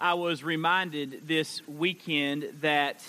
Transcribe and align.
I 0.00 0.14
was 0.14 0.44
reminded 0.44 1.26
this 1.26 1.60
weekend 1.66 2.48
that 2.60 3.02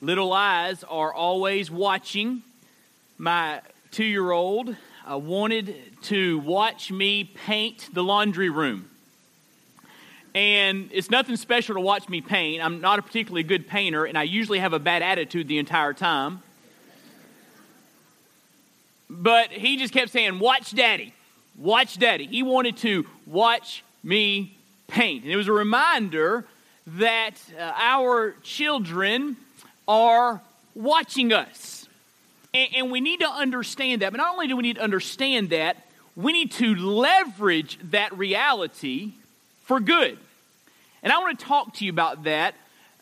little 0.00 0.32
eyes 0.32 0.82
are 0.82 1.14
always 1.14 1.70
watching. 1.70 2.42
My 3.18 3.60
two 3.92 4.04
year 4.04 4.32
old 4.32 4.74
uh, 5.08 5.16
wanted 5.16 5.76
to 6.02 6.40
watch 6.40 6.90
me 6.90 7.22
paint 7.22 7.88
the 7.92 8.02
laundry 8.02 8.50
room. 8.50 8.90
And 10.34 10.90
it's 10.92 11.08
nothing 11.08 11.36
special 11.36 11.76
to 11.76 11.80
watch 11.80 12.08
me 12.08 12.20
paint. 12.20 12.64
I'm 12.64 12.80
not 12.80 12.98
a 12.98 13.02
particularly 13.02 13.44
good 13.44 13.68
painter, 13.68 14.04
and 14.04 14.18
I 14.18 14.24
usually 14.24 14.58
have 14.58 14.72
a 14.72 14.80
bad 14.80 15.02
attitude 15.02 15.46
the 15.46 15.58
entire 15.58 15.92
time. 15.92 16.42
But 19.08 19.52
he 19.52 19.76
just 19.76 19.94
kept 19.94 20.10
saying, 20.10 20.40
Watch 20.40 20.74
daddy, 20.74 21.14
watch 21.56 21.96
daddy. 21.96 22.26
He 22.26 22.42
wanted 22.42 22.78
to 22.78 23.06
watch 23.24 23.84
me 24.02 24.53
paint. 24.86 25.24
And 25.24 25.32
it 25.32 25.36
was 25.36 25.48
a 25.48 25.52
reminder 25.52 26.44
that 26.86 27.34
uh, 27.58 27.72
our 27.76 28.34
children 28.42 29.36
are 29.88 30.40
watching 30.74 31.32
us. 31.32 31.88
And, 32.52 32.68
and 32.76 32.90
we 32.90 33.00
need 33.00 33.20
to 33.20 33.28
understand 33.28 34.02
that. 34.02 34.12
But 34.12 34.18
not 34.18 34.32
only 34.32 34.46
do 34.46 34.56
we 34.56 34.62
need 34.62 34.76
to 34.76 34.82
understand 34.82 35.50
that, 35.50 35.76
we 36.16 36.32
need 36.32 36.52
to 36.52 36.74
leverage 36.74 37.78
that 37.90 38.16
reality 38.16 39.12
for 39.64 39.80
good. 39.80 40.18
And 41.02 41.12
I 41.12 41.18
want 41.18 41.38
to 41.38 41.44
talk 41.44 41.74
to 41.74 41.84
you 41.84 41.90
about 41.90 42.24
that 42.24 42.54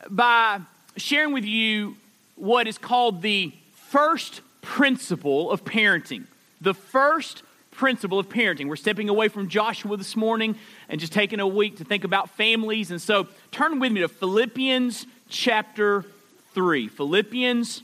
by 0.09 0.61
sharing 0.97 1.33
with 1.33 1.45
you 1.45 1.97
what 2.37 2.67
is 2.67 2.79
called 2.79 3.23
the 3.23 3.53
first 3.75 4.41
principle 4.63 5.51
of 5.51 5.65
parenting. 5.65 6.25
The 6.61 6.75
first 6.75 7.43
principle 7.71 8.19
of 8.19 8.29
parenting. 8.29 8.69
We're 8.69 8.77
stepping 8.77 9.09
away 9.09 9.29
from 9.29 9.49
Joshua 9.49 9.97
this 9.97 10.17
morning 10.17 10.57
and 10.93 11.01
just 11.01 11.13
taking 11.15 11.41
a 11.41 11.47
week 11.47 11.79
to 11.79 11.85
think 11.85 12.05
about 12.05 12.29
families. 12.31 12.91
And 12.91 13.01
so 13.01 13.27
turn 13.51 13.81
with 13.81 13.91
me 13.91 14.03
to 14.03 14.09
Philippians 14.09 15.07
chapter 15.31 16.05
3. 16.53 16.89
Philippians 16.89 17.83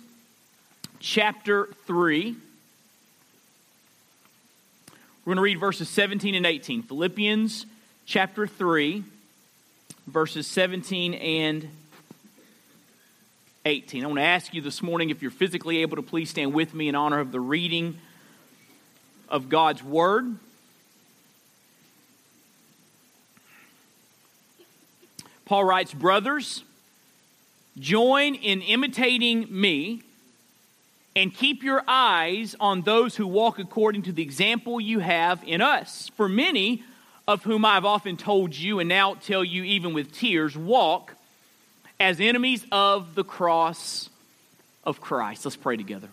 chapter 1.00 1.70
3. 1.86 2.36
We're 5.24 5.24
going 5.24 5.36
to 5.36 5.42
read 5.42 5.58
verses 5.58 5.88
17 5.88 6.34
and 6.34 6.44
18. 6.44 6.82
Philippians 6.82 7.64
chapter 8.04 8.46
3, 8.46 9.02
verses 10.06 10.46
17 10.46 11.14
and 11.14 11.66
18. 13.64 14.04
I 14.04 14.06
want 14.06 14.18
to 14.18 14.22
ask 14.22 14.52
you 14.52 14.60
this 14.60 14.82
morning 14.82 15.08
if 15.08 15.22
you're 15.22 15.30
physically 15.30 15.78
able 15.78 15.96
to 15.96 16.02
please 16.02 16.28
stand 16.28 16.52
with 16.52 16.74
me 16.74 16.90
in 16.90 16.94
honor 16.94 17.20
of 17.20 17.32
the 17.32 17.40
reading 17.40 17.96
of 19.30 19.48
God's 19.48 19.82
Word. 19.82 20.36
Paul 25.48 25.64
writes, 25.64 25.94
Brothers, 25.94 26.62
join 27.78 28.34
in 28.34 28.60
imitating 28.60 29.46
me 29.48 30.02
and 31.16 31.34
keep 31.34 31.62
your 31.62 31.82
eyes 31.88 32.54
on 32.60 32.82
those 32.82 33.16
who 33.16 33.26
walk 33.26 33.58
according 33.58 34.02
to 34.02 34.12
the 34.12 34.22
example 34.22 34.78
you 34.78 34.98
have 34.98 35.42
in 35.46 35.62
us. 35.62 36.10
For 36.18 36.28
many 36.28 36.82
of 37.26 37.44
whom 37.44 37.64
I've 37.64 37.86
often 37.86 38.18
told 38.18 38.54
you 38.54 38.78
and 38.78 38.90
now 38.90 39.14
tell 39.14 39.42
you 39.42 39.64
even 39.64 39.94
with 39.94 40.12
tears, 40.12 40.54
walk 40.54 41.14
as 41.98 42.20
enemies 42.20 42.66
of 42.70 43.14
the 43.14 43.24
cross 43.24 44.10
of 44.84 45.00
Christ. 45.00 45.46
Let's 45.46 45.56
pray 45.56 45.78
together. 45.78 46.08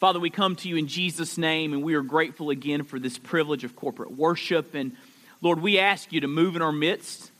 Father, 0.00 0.20
we 0.20 0.28
come 0.28 0.54
to 0.56 0.68
you 0.68 0.76
in 0.76 0.86
Jesus' 0.86 1.38
name, 1.38 1.72
and 1.72 1.82
we 1.82 1.94
are 1.94 2.02
grateful 2.02 2.50
again 2.50 2.82
for 2.84 2.98
this 2.98 3.16
privilege 3.16 3.64
of 3.64 3.74
corporate 3.74 4.12
worship. 4.12 4.74
And 4.74 4.94
Lord, 5.40 5.62
we 5.62 5.78
ask 5.78 6.12
you 6.12 6.20
to 6.20 6.28
move 6.28 6.56
in 6.56 6.62
our 6.62 6.72
midst, 6.72 7.30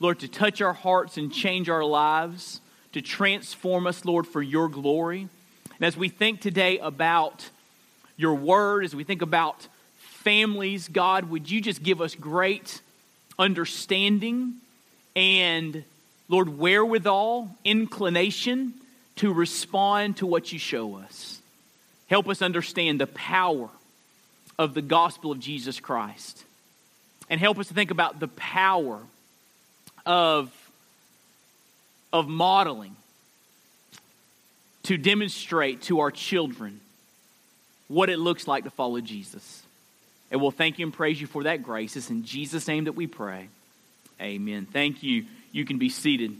Lord, 0.00 0.20
to 0.20 0.28
touch 0.28 0.60
our 0.60 0.72
hearts 0.72 1.16
and 1.16 1.32
change 1.32 1.68
our 1.68 1.84
lives, 1.84 2.60
to 2.92 3.00
transform 3.00 3.86
us, 3.86 4.04
Lord, 4.04 4.26
for 4.26 4.42
your 4.42 4.68
glory. 4.68 5.28
And 5.76 5.82
as 5.82 5.96
we 5.96 6.08
think 6.08 6.40
today 6.40 6.78
about 6.78 7.48
your 8.16 8.34
word, 8.34 8.84
as 8.84 8.94
we 8.94 9.04
think 9.04 9.22
about 9.22 9.66
families, 9.98 10.88
God, 10.88 11.30
would 11.30 11.50
you 11.50 11.60
just 11.60 11.82
give 11.82 12.00
us 12.00 12.14
great 12.14 12.80
understanding 13.38 14.54
and, 15.16 15.84
Lord, 16.28 16.58
wherewithal, 16.58 17.56
inclination 17.64 18.74
to 19.16 19.32
respond 19.32 20.16
to 20.18 20.26
what 20.26 20.52
you 20.52 20.58
show 20.58 20.96
us. 20.96 21.40
Help 22.08 22.28
us 22.28 22.42
understand 22.42 23.00
the 23.00 23.06
power 23.06 23.68
of 24.58 24.74
the 24.74 24.82
gospel 24.82 25.32
of 25.32 25.40
Jesus 25.40 25.80
Christ. 25.80 26.44
And 27.30 27.40
help 27.40 27.58
us 27.58 27.68
to 27.68 27.74
think 27.74 27.90
about 27.90 28.20
the 28.20 28.28
power 28.28 29.00
of, 30.06 30.52
of 32.12 32.28
modeling 32.28 32.96
to 34.84 34.96
demonstrate 34.96 35.82
to 35.82 36.00
our 36.00 36.10
children 36.10 36.80
what 37.88 38.10
it 38.10 38.18
looks 38.18 38.46
like 38.46 38.64
to 38.64 38.70
follow 38.70 39.00
Jesus. 39.00 39.62
And 40.30 40.40
we'll 40.40 40.50
thank 40.50 40.78
you 40.78 40.86
and 40.86 40.92
praise 40.92 41.20
you 41.20 41.26
for 41.26 41.44
that 41.44 41.62
grace. 41.62 41.96
It's 41.96 42.10
in 42.10 42.24
Jesus' 42.24 42.66
name 42.66 42.84
that 42.84 42.94
we 42.94 43.06
pray. 43.06 43.48
Amen. 44.20 44.66
Thank 44.66 45.02
you. 45.02 45.26
You 45.52 45.64
can 45.64 45.78
be 45.78 45.88
seated. 45.88 46.36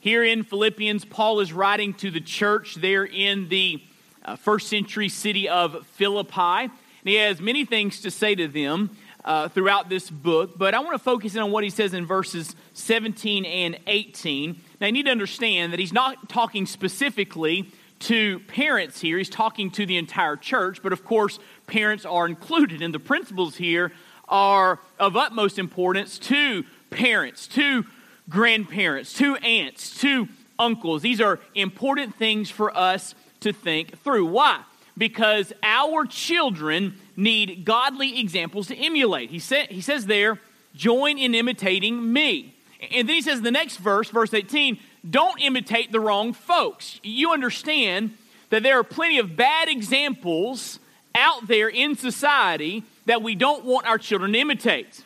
Here 0.00 0.24
in 0.24 0.44
Philippians, 0.44 1.04
Paul 1.04 1.40
is 1.40 1.52
writing 1.52 1.92
to 1.94 2.10
the 2.10 2.20
church 2.20 2.76
there 2.76 3.04
in 3.04 3.48
the 3.48 3.82
uh, 4.24 4.36
first 4.36 4.68
century 4.68 5.08
city 5.08 5.48
of 5.48 5.86
Philippi. 5.88 6.70
And 6.70 6.70
he 7.04 7.16
has 7.16 7.40
many 7.40 7.64
things 7.64 8.00
to 8.02 8.10
say 8.10 8.34
to 8.34 8.48
them 8.48 8.96
uh, 9.24 9.48
throughout 9.48 9.88
this 9.88 10.08
book, 10.10 10.56
but 10.56 10.74
I 10.74 10.80
want 10.80 10.92
to 10.92 10.98
focus 10.98 11.34
in 11.34 11.42
on 11.42 11.50
what 11.50 11.64
he 11.64 11.70
says 11.70 11.94
in 11.94 12.06
verses 12.06 12.56
17 12.74 13.44
and 13.44 13.78
18. 13.86 14.60
Now, 14.80 14.86
you 14.86 14.92
need 14.92 15.06
to 15.06 15.10
understand 15.10 15.72
that 15.72 15.80
he's 15.80 15.92
not 15.92 16.28
talking 16.28 16.66
specifically 16.66 17.70
to 18.00 18.40
parents 18.40 19.00
here, 19.00 19.18
he's 19.18 19.28
talking 19.28 19.70
to 19.72 19.84
the 19.84 19.98
entire 19.98 20.36
church, 20.36 20.82
but 20.82 20.92
of 20.92 21.04
course, 21.04 21.38
parents 21.66 22.06
are 22.06 22.26
included, 22.26 22.80
and 22.80 22.94
the 22.94 22.98
principles 22.98 23.56
here 23.56 23.92
are 24.26 24.78
of 24.98 25.16
utmost 25.16 25.58
importance 25.58 26.18
to 26.18 26.64
parents, 26.88 27.46
to 27.48 27.84
grandparents, 28.30 29.12
to 29.14 29.36
aunts, 29.36 29.98
to 30.00 30.28
uncles. 30.58 31.02
These 31.02 31.20
are 31.20 31.40
important 31.54 32.14
things 32.14 32.48
for 32.48 32.74
us 32.76 33.14
to 33.40 33.52
think 33.52 34.02
through. 34.02 34.26
Why? 34.26 34.62
Because 34.96 35.52
our 35.62 36.06
children 36.06 36.96
need 37.20 37.64
godly 37.64 38.18
examples 38.18 38.68
to 38.68 38.76
emulate. 38.76 39.30
He, 39.30 39.38
sa- 39.38 39.66
he 39.68 39.80
says 39.80 40.06
there, 40.06 40.38
join 40.74 41.18
in 41.18 41.34
imitating 41.34 42.12
me. 42.12 42.54
And 42.92 43.08
then 43.08 43.16
he 43.16 43.22
says 43.22 43.38
in 43.38 43.44
the 43.44 43.50
next 43.50 43.76
verse, 43.76 44.08
verse 44.08 44.32
18, 44.32 44.78
don't 45.08 45.40
imitate 45.40 45.92
the 45.92 46.00
wrong 46.00 46.32
folks. 46.32 46.98
You 47.02 47.32
understand 47.32 48.16
that 48.48 48.62
there 48.62 48.78
are 48.78 48.84
plenty 48.84 49.18
of 49.18 49.36
bad 49.36 49.68
examples 49.68 50.78
out 51.14 51.46
there 51.46 51.68
in 51.68 51.96
society 51.96 52.84
that 53.06 53.22
we 53.22 53.34
don't 53.34 53.64
want 53.64 53.86
our 53.86 53.98
children 53.98 54.32
to 54.32 54.38
imitate. 54.38 55.04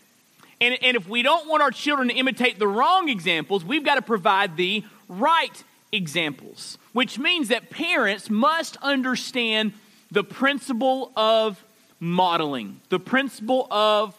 And, 0.61 0.79
and 0.83 0.97
if 0.97 1.09
we 1.09 1.23
don't 1.23 1.49
want 1.49 1.63
our 1.63 1.71
children 1.71 2.09
to 2.09 2.15
imitate 2.15 2.59
the 2.59 2.69
wrong 2.69 3.09
examples, 3.09 3.65
we've 3.65 3.85
got 3.85 3.97
to 3.97 4.03
provide 4.03 4.57
the 4.57 4.85
right 5.09 5.65
examples, 5.91 6.79
which 6.93 7.19
means 7.19 7.49
that 7.49 7.71
parents 7.71 8.31
must 8.31 8.77
understand 8.83 9.73
the 10.11 10.25
principle 10.25 11.13
of 11.17 11.63
modeling. 12.01 12.81
The 12.89 12.99
principle 12.99 13.67
of 13.71 14.15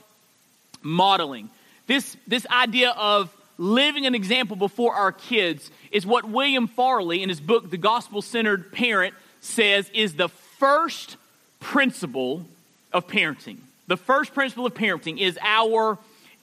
modeling. 0.82 1.50
This, 1.88 2.18
this 2.28 2.46
idea 2.48 2.92
of 2.92 3.36
living 3.58 4.06
an 4.06 4.16
example 4.16 4.56
before 4.56 4.94
our 4.94 5.12
kids 5.12 5.70
is 5.92 6.06
what 6.06 6.26
William 6.26 6.68
Farley, 6.68 7.24
in 7.24 7.30
his 7.30 7.40
book, 7.40 7.70
The 7.70 7.78
Gospel 7.78 8.22
Centered 8.22 8.72
Parent, 8.72 9.14
says 9.42 9.90
is 9.94 10.16
the 10.16 10.30
first 10.30 11.18
principle 11.60 12.46
of 12.92 13.08
parenting. 13.08 13.58
The 13.88 13.98
first 13.98 14.34
principle 14.34 14.66
of 14.66 14.74
parenting 14.74 15.20
is 15.20 15.38
our 15.42 15.98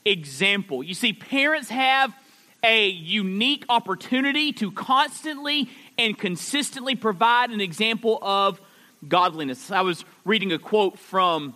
example. 0.05 0.83
You 0.83 0.95
see, 0.95 1.12
parents 1.12 1.69
have 1.71 2.15
a 2.62 2.89
unique 2.89 3.65
opportunity 3.69 4.53
to 4.53 4.71
constantly 4.71 5.69
and 5.99 6.17
consistently 6.17 6.95
provide 6.95 7.51
an 7.51 7.61
example 7.61 8.19
of 8.23 8.61
godliness. 9.07 9.71
I 9.71 9.81
was 9.83 10.05
reading 10.25 10.53
a 10.53 10.59
quote 10.59 10.99
from 10.99 11.55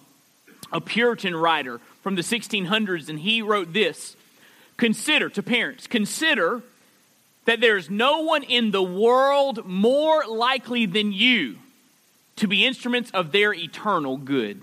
a 0.72 0.80
Puritan 0.80 1.34
writer 1.34 1.80
from 2.02 2.14
the 2.14 2.22
1600s, 2.22 3.08
and 3.08 3.18
he 3.18 3.42
wrote 3.42 3.72
this 3.72 4.16
Consider, 4.76 5.28
to 5.30 5.42
parents, 5.42 5.86
consider 5.86 6.62
that 7.46 7.60
there's 7.60 7.88
no 7.88 8.20
one 8.20 8.42
in 8.42 8.72
the 8.72 8.82
world 8.82 9.64
more 9.66 10.24
likely 10.26 10.84
than 10.84 11.12
you 11.12 11.56
to 12.36 12.46
be 12.46 12.66
instruments 12.66 13.10
of 13.12 13.32
their 13.32 13.54
eternal 13.54 14.16
good. 14.18 14.60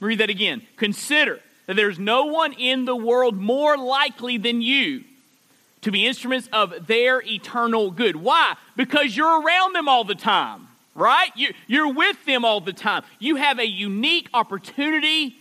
Read 0.00 0.18
that 0.18 0.30
again. 0.30 0.62
Consider 0.76 1.40
that 1.66 1.76
there's 1.76 1.98
no 1.98 2.26
one 2.26 2.52
in 2.54 2.86
the 2.86 2.96
world 2.96 3.36
more 3.36 3.76
likely 3.76 4.38
than 4.38 4.62
you 4.62 5.04
to 5.82 5.90
be 5.90 6.06
instruments 6.06 6.48
of 6.52 6.86
their 6.86 7.20
eternal 7.22 7.90
good. 7.90 8.16
Why? 8.16 8.54
Because 8.76 9.16
you're 9.16 9.42
around 9.42 9.74
them 9.74 9.88
all 9.88 10.04
the 10.04 10.14
time, 10.14 10.68
right? 10.94 11.30
You're 11.66 11.92
with 11.92 12.24
them 12.24 12.44
all 12.44 12.60
the 12.60 12.72
time. 12.72 13.02
You 13.18 13.36
have 13.36 13.58
a 13.58 13.66
unique 13.66 14.28
opportunity 14.34 15.36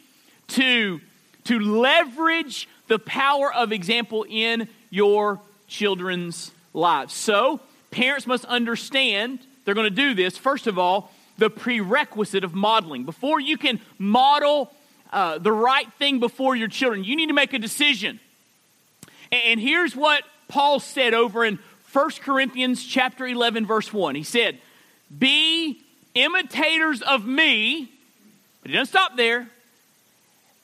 to, 0.49 1.01
to 1.45 1.59
leverage 1.59 2.67
the 2.87 2.99
power 2.99 3.53
of 3.53 3.71
example 3.71 4.25
in 4.29 4.67
your 4.89 5.39
children's 5.67 6.51
lives. 6.73 7.13
So, 7.13 7.59
parents 7.91 8.27
must 8.27 8.45
understand 8.45 9.39
they're 9.65 9.75
going 9.75 9.89
to 9.89 9.95
do 9.95 10.13
this. 10.13 10.37
First 10.37 10.67
of 10.67 10.77
all, 10.77 11.11
the 11.37 11.49
prerequisite 11.49 12.43
of 12.43 12.53
modeling. 12.53 13.03
Before 13.03 13.39
you 13.39 13.57
can 13.57 13.79
model 13.97 14.71
uh, 15.11 15.37
the 15.37 15.51
right 15.51 15.91
thing 15.93 16.19
before 16.19 16.55
your 16.55 16.67
children, 16.67 17.03
you 17.03 17.15
need 17.15 17.27
to 17.27 17.33
make 17.33 17.53
a 17.53 17.59
decision. 17.59 18.19
And, 19.31 19.41
and 19.45 19.59
here's 19.59 19.95
what 19.95 20.23
Paul 20.47 20.79
said 20.79 21.13
over 21.13 21.43
in 21.43 21.59
1 21.93 22.09
Corinthians 22.21 22.85
chapter 22.85 23.25
11 23.25 23.65
verse 23.65 23.91
1. 23.91 24.15
He 24.15 24.23
said, 24.23 24.59
"Be 25.17 25.81
imitators 26.13 27.01
of 27.01 27.25
me." 27.25 27.91
But 28.61 28.71
he 28.71 28.77
doesn't 28.77 28.91
stop 28.91 29.15
there. 29.15 29.49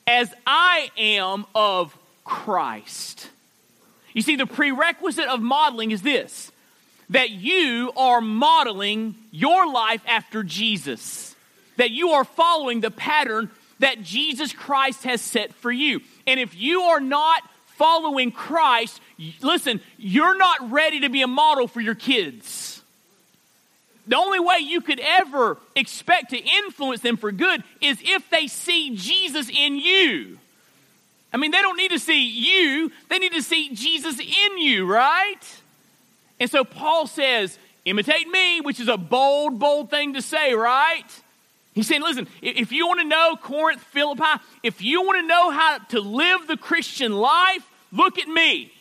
As 0.06 0.34
I 0.46 0.92
am 0.98 1.46
of 1.54 1.98
Christ. 2.24 3.30
You 4.14 4.22
see, 4.22 4.36
the 4.36 4.46
prerequisite 4.46 5.28
of 5.28 5.42
modeling 5.42 5.92
is 5.92 6.02
this 6.02 6.52
that 7.10 7.30
you 7.30 7.92
are 7.96 8.20
modeling 8.20 9.16
your 9.32 9.72
life 9.72 10.02
after 10.06 10.44
Jesus, 10.44 11.36
that 11.78 11.92
you 11.92 12.12
are 12.12 12.26
following 12.26 12.82
the 12.82 12.92
pattern 12.92 13.50
that 13.80 14.02
Jesus 14.02 14.52
Christ 14.52 15.04
has 15.04 15.22
set 15.22 15.54
for 15.54 15.72
you. 15.72 16.02
And 16.26 16.40
if 16.40 16.56
you 16.56 16.82
are 16.82 17.00
not 17.00 17.44
following 17.78 18.32
Christ, 18.32 19.00
listen, 19.42 19.80
you're 19.98 20.38
not 20.38 20.72
ready 20.72 21.02
to 21.02 21.10
be 21.10 21.22
a 21.22 21.28
model 21.28 21.68
for 21.68 21.80
your 21.80 21.96
kids. 21.96 22.77
The 24.08 24.16
only 24.16 24.40
way 24.40 24.60
you 24.60 24.82
could 24.82 25.02
ever 25.02 25.58
expect 25.76 26.30
to 26.30 26.38
influence 26.38 27.02
them 27.02 27.18
for 27.18 27.32
good 27.32 27.64
is 27.82 27.98
if 28.02 28.30
they 28.30 28.48
see 28.48 28.96
Jesus 28.96 29.50
in 29.50 29.78
you. 29.78 30.40
I 31.34 31.38
mean, 31.38 31.52
they 31.52 31.62
don't 31.62 31.78
need 31.78 31.92
to 31.92 32.00
see 32.00 32.26
you, 32.26 32.92
they 33.10 33.20
need 33.20 33.34
to 33.34 33.42
see 33.42 33.70
Jesus 33.74 34.18
in 34.20 34.58
you, 34.58 34.86
right? 34.86 35.62
And 36.40 36.50
so 36.50 36.64
Paul 36.64 37.08
says, 37.08 37.58
imitate 37.84 38.28
me, 38.30 38.62
which 38.62 38.80
is 38.80 38.88
a 38.88 38.98
bold, 38.98 39.60
bold 39.60 39.90
thing 39.90 40.14
to 40.14 40.22
say, 40.22 40.54
right? 40.54 41.06
He's 41.74 41.88
saying, 41.88 42.02
listen, 42.02 42.28
if 42.42 42.72
you 42.72 42.88
want 42.88 43.02
to 43.02 43.08
know 43.08 43.36
Corinth, 43.36 43.82
Philippi, 43.82 44.42
if 44.64 44.82
you 44.82 45.04
want 45.04 45.20
to 45.22 45.28
know 45.28 45.52
how 45.52 45.78
to 45.90 46.00
live 46.00 46.48
the 46.48 46.58
Christian 46.58 47.14
life, 47.14 47.70
look 47.92 48.18
at 48.18 48.28
me. 48.28 48.72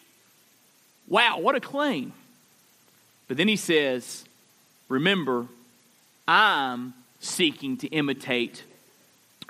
Wow, 1.08 1.40
what 1.40 1.54
a 1.54 1.60
claim. 1.60 2.12
But 3.28 3.36
then 3.36 3.48
he 3.48 3.56
says, 3.56 4.24
remember, 4.88 5.46
I'm 6.26 6.94
seeking 7.20 7.76
to 7.78 7.88
imitate 7.88 8.64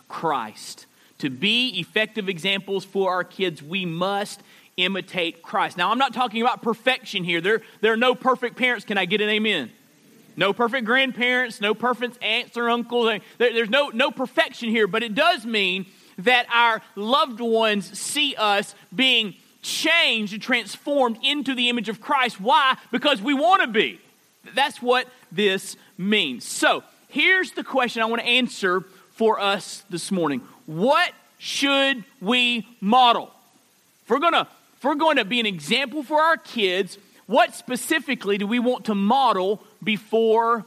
Christ. 0.09 0.87
To 1.19 1.31
be 1.31 1.81
effective 1.81 2.29
examples 2.29 2.85
for 2.85 3.11
our 3.11 3.25
kids, 3.25 3.63
we 3.63 3.85
must 3.85 4.41
imitate 4.77 5.43
Christ. 5.43 5.77
Now, 5.77 5.91
I'm 5.91 5.99
not 5.99 6.13
talking 6.13 6.43
about 6.43 6.63
perfection 6.63 7.25
here. 7.25 7.41
There, 7.41 7.63
there 7.81 7.93
are 7.93 7.99
no 7.99 8.15
perfect 8.15 8.57
parents. 8.57 8.85
Can 8.85 8.99
I 8.99 9.07
get 9.07 9.21
an 9.21 9.31
amen? 9.31 9.71
No 10.37 10.53
perfect 10.53 10.85
grandparents, 10.85 11.63
no 11.63 11.75
perfect 11.75 12.23
aunts 12.23 12.59
or 12.59 12.69
uncles. 12.69 13.07
There, 13.39 13.55
there's 13.55 13.71
no, 13.71 13.89
no 13.89 14.11
perfection 14.11 14.69
here, 14.69 14.87
but 14.87 15.03
it 15.03 15.15
does 15.15 15.47
mean 15.47 15.87
that 16.19 16.47
our 16.53 16.83
loved 16.95 17.41
ones 17.41 17.99
see 17.99 18.35
us 18.37 18.75
being 18.95 19.35
changed 19.63 20.35
and 20.35 20.43
transformed 20.43 21.19
into 21.23 21.55
the 21.55 21.71
image 21.71 21.89
of 21.89 22.01
Christ. 22.01 22.41
Why? 22.41 22.77
Because 22.91 23.23
we 23.23 23.33
want 23.33 23.63
to 23.63 23.69
be. 23.69 23.99
That's 24.55 24.81
what 24.81 25.09
this 25.33 25.77
means. 25.99 26.45
So, 26.45 26.83
here's 27.09 27.53
the 27.53 27.65
question 27.65 28.03
I 28.03 28.07
want 28.07 28.23
to 28.23 28.29
answer 28.29 28.83
for 29.13 29.41
us 29.41 29.85
this 29.91 30.11
morning 30.11 30.43
What 30.67 31.13
should 31.39 32.05
we 32.21 32.67
model? 32.81 33.31
If 34.05 34.11
we're 34.11 34.19
going 34.19 34.35
to 34.35 34.47
if 34.77 34.85
we're 34.85 34.95
going 34.95 35.17
to 35.17 35.25
be 35.25 35.41
an 35.41 35.47
example 35.47 36.03
for 36.03 36.21
our 36.21 36.37
kids, 36.37 36.99
what 37.27 37.55
specifically 37.55 38.39
do 38.39 38.47
we 38.47 38.59
want 38.59 38.85
to 38.87 38.95
model 38.95 39.63
before 39.83 40.67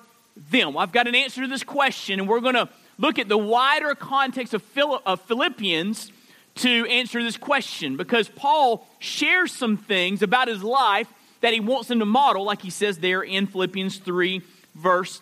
them? 0.50 0.74
Well, 0.74 0.84
I've 0.84 0.92
got 0.92 1.08
an 1.08 1.16
answer 1.16 1.42
to 1.42 1.48
this 1.48 1.64
question, 1.64 2.20
and 2.20 2.28
we're 2.28 2.40
going 2.40 2.56
to 2.56 2.70
look 2.98 3.20
at 3.20 3.30
the 3.30 3.38
wider 3.38 3.94
context 3.96 4.54
of, 4.54 4.64
Philippians 4.64 6.12
to 6.56 6.86
answer 6.88 7.24
this 7.24 7.38
question 7.38 7.98
because 7.98 8.28
Paul 8.28 8.86
shares 9.00 9.52
some 9.52 9.78
things 9.78 10.22
about 10.22 10.48
his 10.48 10.64
life 10.64 11.08
that 11.42 11.54
he 11.54 11.60
wants 11.60 11.88
them 11.88 12.00
to 12.00 12.06
model, 12.06 12.44
like 12.44 12.62
he 12.62 12.70
says 12.70 12.98
there 13.00 13.22
in 13.22 13.48
Philippians 13.48 13.98
3, 13.98 14.42
verse 14.76 15.22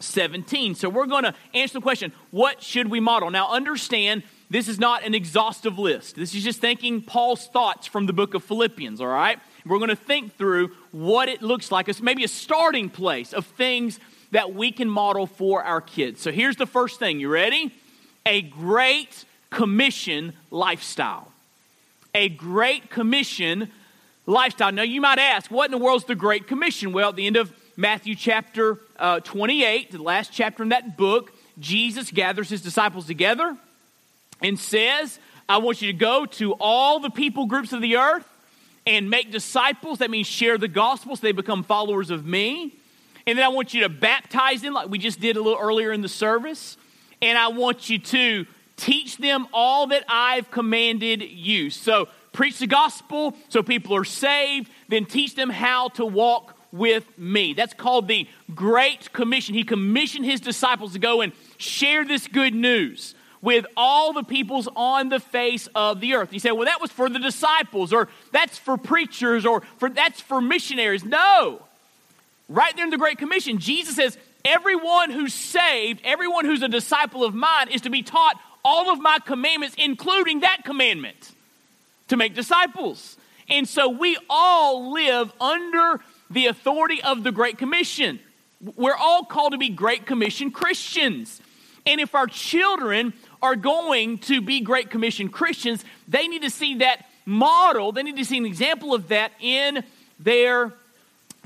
17. 0.00 0.74
So 0.74 0.88
we're 0.88 1.06
going 1.06 1.24
to 1.24 1.34
answer 1.54 1.74
the 1.74 1.80
question 1.80 2.12
what 2.30 2.62
should 2.62 2.88
we 2.88 3.00
model? 3.00 3.30
Now, 3.30 3.48
understand 3.50 4.22
this 4.50 4.68
is 4.68 4.78
not 4.78 5.04
an 5.04 5.14
exhaustive 5.14 5.78
list. 5.78 6.16
This 6.16 6.34
is 6.34 6.42
just 6.42 6.60
thinking 6.60 7.02
Paul's 7.02 7.46
thoughts 7.46 7.86
from 7.86 8.06
the 8.06 8.12
book 8.12 8.34
of 8.34 8.44
Philippians, 8.44 9.00
all 9.00 9.08
right? 9.08 9.38
We're 9.66 9.78
going 9.78 9.90
to 9.90 9.96
think 9.96 10.36
through 10.36 10.72
what 10.92 11.28
it 11.28 11.42
looks 11.42 11.70
like. 11.70 11.88
It's 11.88 12.00
maybe 12.00 12.24
a 12.24 12.28
starting 12.28 12.88
place 12.88 13.34
of 13.34 13.44
things 13.44 14.00
that 14.30 14.54
we 14.54 14.72
can 14.72 14.88
model 14.88 15.26
for 15.26 15.62
our 15.62 15.80
kids. 15.80 16.20
So 16.20 16.32
here's 16.32 16.56
the 16.56 16.66
first 16.66 16.98
thing. 16.98 17.20
You 17.20 17.28
ready? 17.28 17.74
A 18.24 18.42
great 18.42 19.24
commission 19.50 20.32
lifestyle. 20.50 21.30
A 22.14 22.28
great 22.28 22.90
commission 22.90 23.70
lifestyle. 24.28 24.70
Now, 24.70 24.82
you 24.82 25.00
might 25.00 25.18
ask, 25.18 25.50
what 25.50 25.64
in 25.64 25.70
the 25.70 25.78
world 25.78 26.02
is 26.02 26.06
the 26.06 26.14
Great 26.14 26.46
Commission? 26.46 26.92
Well, 26.92 27.08
at 27.08 27.16
the 27.16 27.26
end 27.26 27.36
of 27.36 27.52
Matthew 27.76 28.14
chapter 28.14 28.78
uh, 28.98 29.20
28, 29.20 29.90
the 29.90 30.02
last 30.02 30.32
chapter 30.32 30.62
in 30.62 30.68
that 30.68 30.96
book, 30.96 31.32
Jesus 31.58 32.10
gathers 32.10 32.50
his 32.50 32.60
disciples 32.60 33.06
together 33.06 33.56
and 34.42 34.58
says, 34.58 35.18
I 35.48 35.58
want 35.58 35.80
you 35.80 35.90
to 35.90 35.98
go 35.98 36.26
to 36.26 36.52
all 36.60 37.00
the 37.00 37.10
people 37.10 37.46
groups 37.46 37.72
of 37.72 37.80
the 37.80 37.96
earth 37.96 38.26
and 38.86 39.08
make 39.08 39.32
disciples. 39.32 39.98
That 39.98 40.10
means 40.10 40.26
share 40.26 40.58
the 40.58 40.68
gospel 40.68 41.16
so 41.16 41.22
they 41.22 41.32
become 41.32 41.62
followers 41.64 42.10
of 42.10 42.26
me. 42.26 42.74
And 43.26 43.38
then 43.38 43.44
I 43.44 43.48
want 43.48 43.74
you 43.74 43.82
to 43.82 43.88
baptize 43.88 44.60
them 44.60 44.74
like 44.74 44.88
we 44.88 44.98
just 44.98 45.20
did 45.20 45.36
a 45.36 45.42
little 45.42 45.58
earlier 45.58 45.90
in 45.90 46.02
the 46.02 46.08
service. 46.08 46.76
And 47.22 47.36
I 47.38 47.48
want 47.48 47.88
you 47.88 47.98
to 47.98 48.46
teach 48.76 49.16
them 49.16 49.48
all 49.52 49.88
that 49.88 50.04
I've 50.08 50.50
commanded 50.50 51.22
you. 51.22 51.70
So 51.70 52.08
preach 52.38 52.60
the 52.60 52.68
gospel 52.68 53.34
so 53.48 53.64
people 53.64 53.96
are 53.96 54.04
saved, 54.04 54.70
then 54.86 55.04
teach 55.04 55.34
them 55.34 55.50
how 55.50 55.88
to 55.88 56.06
walk 56.06 56.56
with 56.70 57.04
me. 57.18 57.52
That's 57.52 57.74
called 57.74 58.06
the 58.06 58.28
Great 58.54 59.12
Commission. 59.12 59.56
He 59.56 59.64
commissioned 59.64 60.24
his 60.24 60.40
disciples 60.40 60.92
to 60.92 61.00
go 61.00 61.20
and 61.20 61.32
share 61.56 62.04
this 62.04 62.28
good 62.28 62.54
news 62.54 63.16
with 63.42 63.66
all 63.76 64.12
the 64.12 64.22
peoples 64.22 64.68
on 64.76 65.08
the 65.08 65.18
face 65.18 65.68
of 65.74 65.98
the 65.98 66.14
earth. 66.14 66.32
You 66.32 66.38
say, 66.38 66.52
well, 66.52 66.66
that 66.66 66.80
was 66.80 66.92
for 66.92 67.08
the 67.08 67.18
disciples, 67.18 67.92
or 67.92 68.08
that's 68.32 68.56
for 68.56 68.76
preachers, 68.76 69.44
or 69.44 69.62
for, 69.78 69.90
that's 69.90 70.20
for 70.20 70.40
missionaries. 70.40 71.04
No. 71.04 71.66
Right 72.48 72.72
there 72.76 72.84
in 72.84 72.90
the 72.90 72.98
Great 72.98 73.18
Commission, 73.18 73.58
Jesus 73.58 73.96
says, 73.96 74.16
everyone 74.44 75.10
who's 75.10 75.34
saved, 75.34 76.02
everyone 76.04 76.44
who's 76.44 76.62
a 76.62 76.68
disciple 76.68 77.24
of 77.24 77.34
mine, 77.34 77.66
is 77.68 77.80
to 77.80 77.90
be 77.90 78.04
taught 78.04 78.40
all 78.64 78.92
of 78.92 79.00
my 79.00 79.18
commandments, 79.26 79.74
including 79.76 80.40
that 80.40 80.62
commandment 80.64 81.32
to 82.08 82.16
make 82.16 82.34
disciples. 82.34 83.16
And 83.48 83.66
so 83.66 83.88
we 83.88 84.18
all 84.28 84.92
live 84.92 85.32
under 85.40 86.00
the 86.30 86.46
authority 86.46 87.02
of 87.02 87.22
the 87.24 87.32
Great 87.32 87.58
Commission. 87.58 88.20
We're 88.76 88.96
all 88.96 89.24
called 89.24 89.52
to 89.52 89.58
be 89.58 89.68
Great 89.68 90.04
Commission 90.04 90.50
Christians. 90.50 91.40
And 91.86 92.00
if 92.00 92.14
our 92.14 92.26
children 92.26 93.14
are 93.40 93.56
going 93.56 94.18
to 94.18 94.42
be 94.42 94.60
Great 94.60 94.90
Commission 94.90 95.28
Christians, 95.28 95.84
they 96.06 96.28
need 96.28 96.42
to 96.42 96.50
see 96.50 96.76
that 96.76 97.06
model, 97.24 97.92
they 97.92 98.02
need 98.02 98.16
to 98.16 98.24
see 98.24 98.38
an 98.38 98.46
example 98.46 98.94
of 98.94 99.08
that 99.08 99.32
in 99.40 99.84
their 100.18 100.72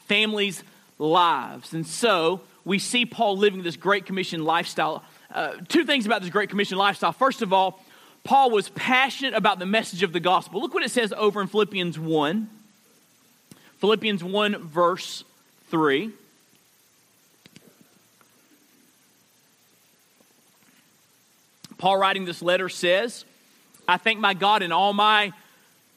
families' 0.03 0.63
lives. 0.99 1.75
And 1.75 1.87
so 1.87 2.41
we 2.65 2.79
see 2.79 3.05
Paul 3.07 3.37
living 3.37 3.63
this 3.63 3.77
Great 3.77 4.07
Commission 4.07 4.45
lifestyle. 4.45 5.05
Uh, 5.33 5.55
two 5.69 5.85
things 5.85 6.07
about 6.07 6.23
this 6.23 6.31
Great 6.31 6.51
Commission 6.51 6.79
lifestyle. 6.79 7.13
First 7.13 7.43
of 7.43 7.53
all, 7.53 7.83
Paul 8.25 8.51
was 8.51 8.69
passionate 8.71 9.35
about 9.35 9.59
the 9.59 9.67
message 9.67 10.03
of 10.03 10.13
the 10.13 10.21
gospel. 10.21 10.61
Look 10.61 10.75
what 10.75 10.85
it 10.85 10.91
says 10.91 11.13
over 11.17 11.41
in 11.41 11.49
Philippians 11.49 11.99
1. 11.99 12.49
Philippians 13.79 14.23
1, 14.23 14.59
verse 14.59 15.25
3. 15.71 16.13
Paul, 21.79 21.97
writing 21.97 22.25
this 22.25 22.43
letter, 22.43 22.69
says, 22.69 23.25
I 23.89 23.97
thank 23.97 24.21
my 24.21 24.35
God 24.35 24.63
in 24.63 24.71
all 24.71 24.93
my 24.93 25.33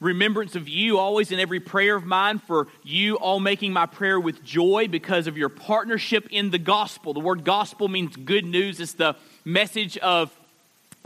remembrance 0.00 0.56
of 0.56 0.68
you, 0.68 0.98
always 0.98 1.30
in 1.30 1.38
every 1.38 1.60
prayer 1.60 1.94
of 1.94 2.04
mine, 2.04 2.40
for 2.40 2.66
you 2.82 3.14
all 3.14 3.38
making 3.38 3.72
my 3.72 3.86
prayer 3.86 4.18
with 4.18 4.42
joy 4.42 4.88
because 4.90 5.28
of 5.28 5.38
your 5.38 5.48
partnership 5.48 6.26
in 6.32 6.50
the 6.50 6.58
gospel. 6.58 7.14
The 7.14 7.20
word 7.20 7.44
gospel 7.44 7.86
means 7.86 8.16
good 8.16 8.44
news, 8.44 8.80
it's 8.80 8.94
the 8.94 9.14
message 9.44 9.96
of 9.98 10.36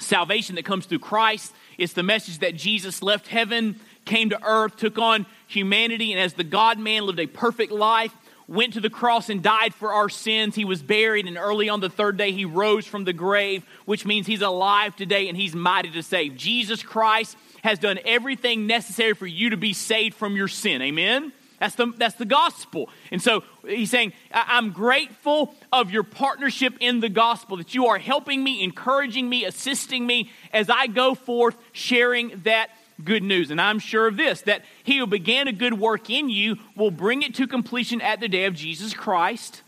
salvation 0.01 0.57
that 0.57 0.65
comes 0.65 0.87
through 0.87 0.99
Christ. 1.01 1.53
It's 1.79 1.93
the 1.93 2.03
message 2.03 2.39
that 2.41 2.57
Jesus 2.57 3.03
left 3.03 3.29
heaven, 3.29 3.79
came 4.05 4.31
to 4.31 4.43
earth, 4.43 4.77
took 4.77 4.99
on 4.99 5.27
humanity, 5.47 6.13
and 6.13 6.21
as 6.21 6.35
the 6.35 6.45
God 6.45 6.79
man 6.79 7.07
lived 7.07 7.21
a 7.21 7.27
perfect 7.27 7.73
life 7.73 8.15
went 8.51 8.73
to 8.73 8.81
the 8.81 8.91
cross 8.91 9.29
and 9.31 9.43
died 9.43 9.73
for 9.73 9.93
our 9.93 10.09
sins. 10.09 10.57
He 10.57 10.65
was 10.65 10.83
buried, 10.83 11.27
and 11.27 11.39
early 11.39 11.69
on 11.69 11.79
the 11.79 11.89
third 11.89 12.17
day, 12.17 12.33
he 12.33 12.45
rose 12.45 12.85
from 12.85 13.05
the 13.05 13.13
grave, 13.13 13.65
which 13.85 14.05
means 14.05 14.27
he's 14.27 14.43
alive 14.43 14.97
today 14.97 15.29
and 15.29 15.37
he's 15.39 15.55
mighty 15.55 15.91
to 15.93 16.03
save. 16.03 16.37
Jesus 16.37 16.83
Christ 16.83 17.37
has 17.63 17.79
done 17.79 18.01
everything 18.05 18.67
necessary 18.67 19.15
for 19.15 19.27
you 19.27 19.51
to 19.51 19.57
be 19.57 19.73
saved 19.73 20.17
from 20.17 20.35
your 20.35 20.49
sin. 20.49 20.83
Amen? 20.83 21.33
That's 21.61 21.75
the, 21.75 21.93
that's 21.99 22.15
the 22.15 22.25
gospel. 22.25 22.89
And 23.13 23.23
so 23.23 23.45
he's 23.67 23.91
saying, 23.91 24.15
I'm 24.33 24.71
grateful 24.71 25.55
of 25.71 25.91
your 25.91 26.03
partnership 26.03 26.75
in 26.81 27.01
the 27.01 27.11
gospel, 27.11 27.59
that 27.59 27.75
you 27.75 27.87
are 27.87 27.99
helping 27.99 28.43
me, 28.43 28.65
encouraging 28.65 29.29
me, 29.29 29.45
assisting 29.45 30.07
me 30.07 30.31
as 30.55 30.71
I 30.71 30.87
go 30.87 31.15
forth 31.15 31.57
sharing 31.73 32.41
that 32.45 32.71
good 33.05 33.23
news. 33.23 33.51
And 33.51 33.61
I'm 33.61 33.79
sure 33.79 34.07
of 34.07 34.17
this, 34.17 34.41
that 34.43 34.65
he 34.85 34.99
who 34.99 35.07
began 35.07 35.49
a 35.49 35.53
good 35.53 35.75
work 35.75 36.09
in 36.09 36.31
you 36.31 36.57
will 36.77 36.91
bring 36.91 37.23
it 37.23 37.35
to 37.37 37.47
completion 37.47 38.01
at 38.01 38.21
the 38.21 38.29
day 38.29 38.47
of 38.47 38.55
Jesus 38.55 38.95
Christ. 38.95 39.63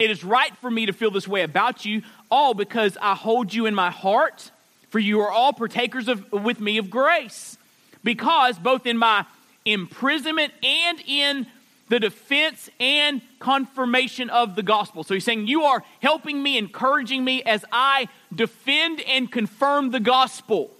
It 0.00 0.10
is 0.10 0.24
right 0.24 0.54
for 0.56 0.70
me 0.70 0.86
to 0.86 0.92
feel 0.92 1.12
this 1.12 1.28
way 1.28 1.42
about 1.42 1.84
you, 1.84 2.02
all 2.28 2.54
because 2.54 2.98
I 3.00 3.14
hold 3.14 3.54
you 3.54 3.66
in 3.66 3.74
my 3.74 3.90
heart, 3.90 4.50
for 4.88 4.98
you 4.98 5.20
are 5.20 5.30
all 5.30 5.52
partakers 5.52 6.08
of, 6.08 6.30
with 6.32 6.58
me 6.58 6.78
of 6.78 6.90
grace. 6.90 7.56
Because 8.02 8.58
both 8.58 8.84
in 8.84 8.98
my 8.98 9.26
imprisonment 9.66 10.52
and 10.62 11.00
in 11.06 11.46
the 11.88 12.00
defense 12.00 12.70
and 12.80 13.20
confirmation 13.38 14.30
of 14.30 14.56
the 14.56 14.62
gospel. 14.62 15.04
So 15.04 15.14
he's 15.14 15.24
saying, 15.24 15.46
You 15.46 15.64
are 15.64 15.84
helping 16.00 16.42
me, 16.42 16.56
encouraging 16.56 17.24
me 17.24 17.42
as 17.42 17.64
I 17.70 18.08
defend 18.34 19.00
and 19.02 19.30
confirm 19.30 19.90
the 19.90 20.00
gospel. 20.00 20.70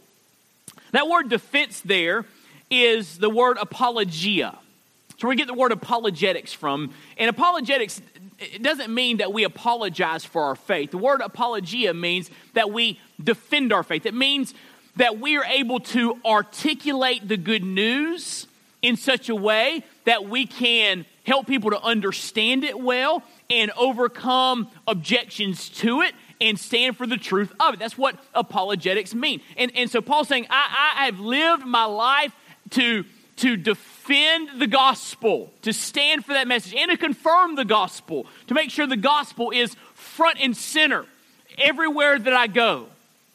That 0.93 1.09
word 1.09 1.29
defense 1.29 1.81
there 1.81 2.25
is 2.71 3.19
the 3.19 3.31
word 3.31 3.59
apologia. 3.61 4.59
So 5.19 5.29
we 5.29 5.37
get 5.37 5.47
the 5.47 5.55
word 5.55 5.73
apologetics 5.73 6.53
from. 6.53 6.93
And 7.17 7.29
apologetics 7.29 8.01
it 8.39 8.63
doesn't 8.63 8.93
mean 8.93 9.19
that 9.19 9.33
we 9.33 9.45
apologize 9.45 10.25
for 10.25 10.43
our 10.43 10.57
faith. 10.57 10.91
The 10.91 10.99
word 10.99 11.23
apologia 11.23 11.95
means 11.95 12.31
that 12.53 12.71
we 12.71 13.01
defend 13.23 13.73
our 13.73 13.83
faith. 13.83 14.05
It 14.05 14.15
means 14.15 14.53
that 14.97 15.19
we 15.19 15.37
are 15.37 15.45
able 15.45 15.81
to 15.81 16.19
articulate 16.25 17.27
the 17.27 17.37
good 17.37 17.65
news 17.65 18.47
in 18.83 18.97
such 18.97 19.29
a 19.29 19.35
way 19.35 19.85
that 20.05 20.29
we 20.29 20.47
can 20.47 21.05
help 21.25 21.47
people 21.47 21.71
to 21.71 21.83
understand 21.83 22.65
it 22.65 22.79
well 22.79 23.23
and 23.51 23.71
overcome 23.77 24.69
objections 24.87 25.69
to 25.69 26.03
it 26.03 26.15
and 26.41 26.59
stand 26.59 26.97
for 26.97 27.07
the 27.07 27.17
truth 27.17 27.53
of 27.59 27.75
it. 27.75 27.81
That's 27.81 27.99
what 27.99 28.17
apologetics 28.35 29.15
mean. 29.15 29.41
And, 29.57 29.73
and 29.75 29.91
so 29.91 30.01
Paul's 30.01 30.29
saying, 30.29 30.47
I, 30.51 30.95
I 30.99 31.05
have 31.07 31.19
lived 31.19 31.65
my 31.65 31.85
life 31.85 32.33
to, 32.71 33.05
to 33.37 33.57
defend 33.57 34.61
the 34.61 34.67
gospel, 34.67 35.53
to 35.63 35.73
stand 35.73 36.25
for 36.25 36.35
that 36.35 36.47
message, 36.47 36.75
and 36.75 36.91
to 36.91 36.97
confirm 36.97 37.55
the 37.57 37.65
gospel, 37.65 38.27
to 38.49 38.55
make 38.55 38.71
sure 38.71 38.87
the 38.87 38.97
gospel 38.97 39.51
is 39.51 39.75
front 39.95 40.39
and 40.41 40.57
center 40.57 41.07
everywhere 41.59 42.19
that 42.19 42.35
I 42.35 42.47
go. 42.47 42.87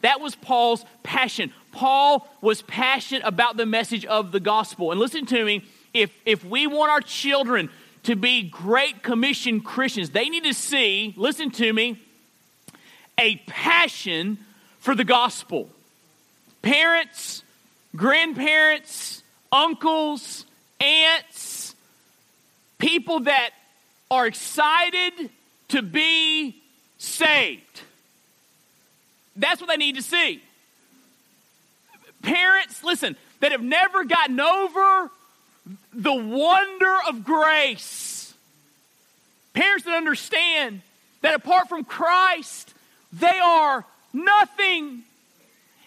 That 0.02 0.20
was 0.20 0.34
Paul's 0.34 0.84
passion. 1.02 1.52
Paul 1.72 2.28
was 2.40 2.62
passionate 2.62 3.22
about 3.24 3.56
the 3.56 3.66
message 3.66 4.04
of 4.04 4.30
the 4.30 4.40
gospel. 4.40 4.90
And 4.90 5.00
listen 5.00 5.26
to 5.26 5.44
me, 5.44 5.64
if, 5.92 6.14
if 6.24 6.44
we 6.44 6.66
want 6.66 6.90
our 6.90 7.00
children 7.00 7.70
to 8.04 8.14
be 8.14 8.42
great 8.42 9.02
commission 9.02 9.60
Christians, 9.60 10.10
they 10.10 10.28
need 10.28 10.44
to 10.44 10.54
see, 10.54 11.14
listen 11.16 11.50
to 11.52 11.72
me, 11.72 12.00
a 13.18 13.36
passion 13.46 14.38
for 14.78 14.94
the 14.94 15.04
gospel. 15.04 15.68
Parents, 16.62 17.42
grandparents, 17.94 19.22
uncles, 19.50 20.46
aunts, 20.80 21.74
people 22.78 23.20
that 23.20 23.50
are 24.10 24.26
excited 24.26 25.30
to 25.68 25.82
be 25.82 26.60
saved. 26.98 27.82
That's 29.36 29.60
what 29.60 29.70
they 29.70 29.76
need 29.76 29.96
to 29.96 30.02
see. 30.02 30.42
Parents, 32.22 32.82
listen, 32.82 33.16
that 33.40 33.52
have 33.52 33.62
never 33.62 34.04
gotten 34.04 34.40
over 34.40 35.10
the 35.92 36.14
wonder 36.14 36.96
of 37.08 37.24
grace. 37.24 38.34
Parents 39.54 39.84
that 39.84 39.94
understand 39.94 40.80
that 41.20 41.34
apart 41.34 41.68
from 41.68 41.84
Christ, 41.84 42.72
they 43.12 43.38
are 43.38 43.84
nothing. 44.12 45.02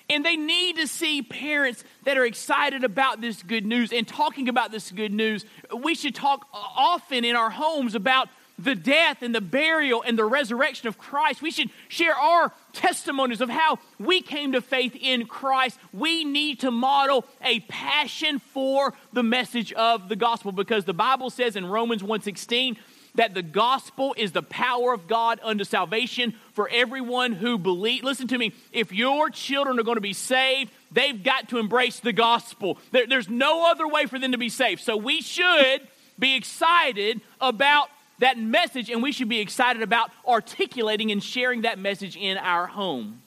And 0.09 0.23
they 0.23 0.35
need 0.35 0.75
to 0.75 0.87
see 0.87 1.23
parents 1.23 1.83
that 2.03 2.17
are 2.17 2.25
excited 2.25 2.83
about 2.83 3.21
this 3.21 3.41
good 3.41 3.65
news 3.65 3.91
and 3.91 4.07
talking 4.07 4.49
about 4.49 4.71
this 4.71 4.91
good 4.91 5.11
news. 5.11 5.45
We 5.75 5.95
should 5.95 6.13
talk 6.13 6.47
often 6.53 7.25
in 7.25 7.35
our 7.35 7.49
homes 7.49 7.95
about 7.95 8.29
the 8.57 8.75
death 8.75 9.21
and 9.21 9.33
the 9.33 9.41
burial 9.41 10.03
and 10.03 10.17
the 10.17 10.25
resurrection 10.25 10.87
of 10.87 10.97
Christ. 10.97 11.41
We 11.41 11.51
should 11.51 11.69
share 11.87 12.15
our 12.15 12.51
testimonies 12.73 13.41
of 13.41 13.49
how 13.49 13.79
we 13.99 14.21
came 14.21 14.53
to 14.53 14.61
faith 14.61 14.95
in 14.99 15.27
Christ. 15.27 15.79
We 15.93 16.23
need 16.23 16.61
to 16.61 16.71
model 16.71 17.25
a 17.43 17.61
passion 17.61 18.39
for 18.39 18.93
the 19.13 19.23
message 19.23 19.73
of 19.73 20.09
the 20.09 20.15
gospel 20.15 20.51
because 20.51 20.85
the 20.85 20.93
Bible 20.93 21.29
says 21.29 21.55
in 21.55 21.65
Romans 21.65 22.03
1:16 22.03 22.77
that 23.15 23.33
the 23.33 23.41
gospel 23.41 24.13
is 24.17 24.33
the 24.33 24.43
power 24.43 24.93
of 24.93 25.07
God 25.07 25.39
unto 25.41 25.63
salvation 25.63 26.35
for 26.53 26.69
everyone 26.69 27.33
who 27.33 27.57
believe. 27.57 28.03
Listen 28.03 28.27
to 28.27 28.37
me, 28.37 28.53
if 28.71 28.91
your 28.91 29.29
children 29.29 29.79
are 29.79 29.83
going 29.83 29.95
to 29.95 30.01
be 30.01 30.13
saved, 30.13 30.71
they've 30.91 31.23
got 31.23 31.49
to 31.49 31.57
embrace 31.57 31.99
the 31.99 32.13
gospel. 32.13 32.77
There, 32.91 33.07
there's 33.07 33.29
no 33.29 33.69
other 33.69 33.87
way 33.87 34.05
for 34.05 34.19
them 34.19 34.33
to 34.33 34.37
be 34.37 34.49
saved. 34.49 34.81
So 34.81 34.97
we 34.97 35.21
should 35.21 35.87
be 36.19 36.35
excited 36.35 37.21
about 37.39 37.89
that 38.19 38.37
message, 38.37 38.89
and 38.89 39.03
we 39.03 39.11
should 39.11 39.29
be 39.29 39.39
excited 39.39 39.81
about 39.81 40.11
articulating 40.27 41.11
and 41.11 41.23
sharing 41.23 41.61
that 41.61 41.77
message 41.77 42.15
in 42.15 42.37
our 42.37 42.67
home. 42.67 43.21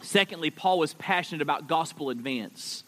Secondly, 0.00 0.50
Paul 0.50 0.78
was 0.78 0.94
passionate 0.94 1.42
about 1.42 1.66
gospel 1.66 2.10
advance. 2.10 2.84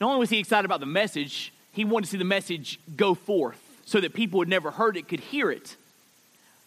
Not 0.00 0.08
only 0.08 0.20
was 0.20 0.30
he 0.30 0.38
excited 0.38 0.64
about 0.64 0.80
the 0.80 0.86
message, 0.86 1.52
he 1.72 1.84
wanted 1.84 2.06
to 2.06 2.10
see 2.12 2.18
the 2.18 2.24
message 2.24 2.80
go 2.96 3.14
forth 3.14 3.60
so 3.84 4.00
that 4.00 4.14
people 4.14 4.38
who 4.38 4.42
had 4.42 4.48
never 4.48 4.70
heard 4.70 4.96
it 4.96 5.08
could 5.08 5.20
hear 5.20 5.50
it. 5.50 5.76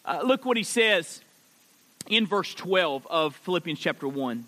Uh, 0.04 0.20
look 0.24 0.44
what 0.44 0.56
he 0.56 0.62
says 0.62 1.20
in 2.08 2.26
verse 2.26 2.54
12 2.54 3.06
of 3.08 3.34
Philippians 3.36 3.80
chapter 3.80 4.06
1. 4.06 4.46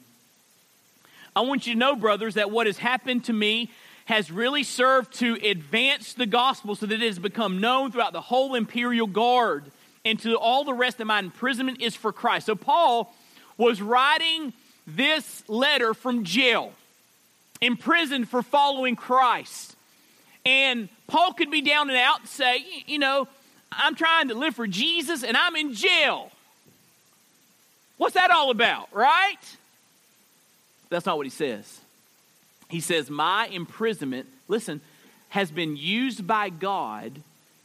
I 1.35 1.41
want 1.41 1.67
you 1.67 1.75
to 1.75 1.79
know, 1.79 1.97
brothers, 1.97 2.35
that 2.35 2.51
what 2.51 2.67
has 2.67 2.79
happened 2.79 3.25
to 3.25 3.33
me 3.33 3.71
has 4.09 4.31
really 4.31 4.63
served 4.63 5.13
to 5.13 5.35
advance 5.47 6.15
the 6.15 6.25
gospel 6.25 6.75
so 6.75 6.87
that 6.87 6.95
it 6.95 7.07
has 7.07 7.19
become 7.19 7.61
known 7.61 7.93
throughout 7.93 8.15
the 8.15 8.23
whole 8.23 8.55
imperial 8.55 9.07
guard 9.07 9.65
and 10.03 10.19
to 10.19 10.35
all 10.35 10.65
the 10.65 10.73
rest 10.73 10.99
of 10.99 11.07
my 11.07 11.19
imprisonment 11.19 11.83
is 11.83 11.95
for 11.95 12.11
Christ. 12.11 12.47
So 12.47 12.55
Paul 12.55 13.15
was 13.59 13.83
writing 13.83 14.55
this 14.87 15.47
letter 15.47 15.93
from 15.93 16.25
jail, 16.25 16.73
imprisoned 17.61 18.31
for 18.31 18.43
following 18.43 18.97
Christ. 18.97 19.77
And 20.47 20.89
Paul 21.07 21.35
could 21.35 21.51
be 21.51 21.61
down 21.61 21.91
and 21.91 21.99
out 21.99 22.21
and 22.21 22.29
say, 22.31 22.65
you 22.87 22.99
know, 22.99 23.29
I'm 23.71 23.95
trying 23.95 24.29
to 24.29 24.35
live 24.35 24.55
for 24.55 24.67
Jesus 24.67 25.23
and 25.23 25.37
I'm 25.37 25.55
in 25.55 25.75
jail. 25.75 26.33
What's 27.99 28.15
that 28.15 28.31
all 28.31 28.51
about, 28.51 28.89
right? 28.91 29.37
That's 30.89 31.05
not 31.05 31.19
what 31.19 31.27
he 31.27 31.31
says. 31.31 31.79
He 32.69 32.81
says, 32.81 33.11
My 33.11 33.47
imprisonment, 33.47 34.27
listen, 34.47 34.81
has 35.31 35.51
been 35.51 35.77
used 35.77 36.27
by 36.27 36.49
God 36.49 37.13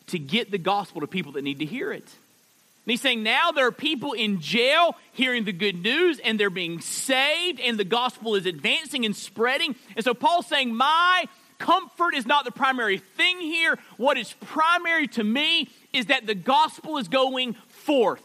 to 0.07 0.19
get 0.19 0.51
the 0.51 0.57
gospel 0.57 1.01
to 1.01 1.07
people 1.07 1.33
that 1.33 1.43
need 1.43 1.59
to 1.59 1.65
hear 1.65 1.91
it. 1.91 2.03
And 2.03 2.91
he's 2.91 3.01
saying 3.01 3.23
now 3.23 3.51
there 3.51 3.65
are 3.67 3.71
people 3.71 4.11
in 4.11 4.41
jail 4.41 4.97
hearing 5.13 5.45
the 5.45 5.53
good 5.53 5.81
news 5.81 6.19
and 6.19 6.37
they're 6.37 6.49
being 6.49 6.81
saved 6.81 7.61
and 7.61 7.77
the 7.79 7.85
gospel 7.85 8.35
is 8.35 8.45
advancing 8.45 9.05
and 9.05 9.15
spreading. 9.15 9.75
And 9.95 10.03
so 10.03 10.13
Paul's 10.13 10.47
saying, 10.47 10.75
My 10.75 11.25
comfort 11.59 12.13
is 12.13 12.25
not 12.25 12.43
the 12.43 12.51
primary 12.51 12.97
thing 12.97 13.39
here. 13.39 13.79
What 13.95 14.17
is 14.17 14.33
primary 14.41 15.07
to 15.09 15.23
me 15.23 15.69
is 15.93 16.07
that 16.07 16.27
the 16.27 16.35
gospel 16.35 16.97
is 16.97 17.07
going 17.07 17.53
forth. 17.69 18.21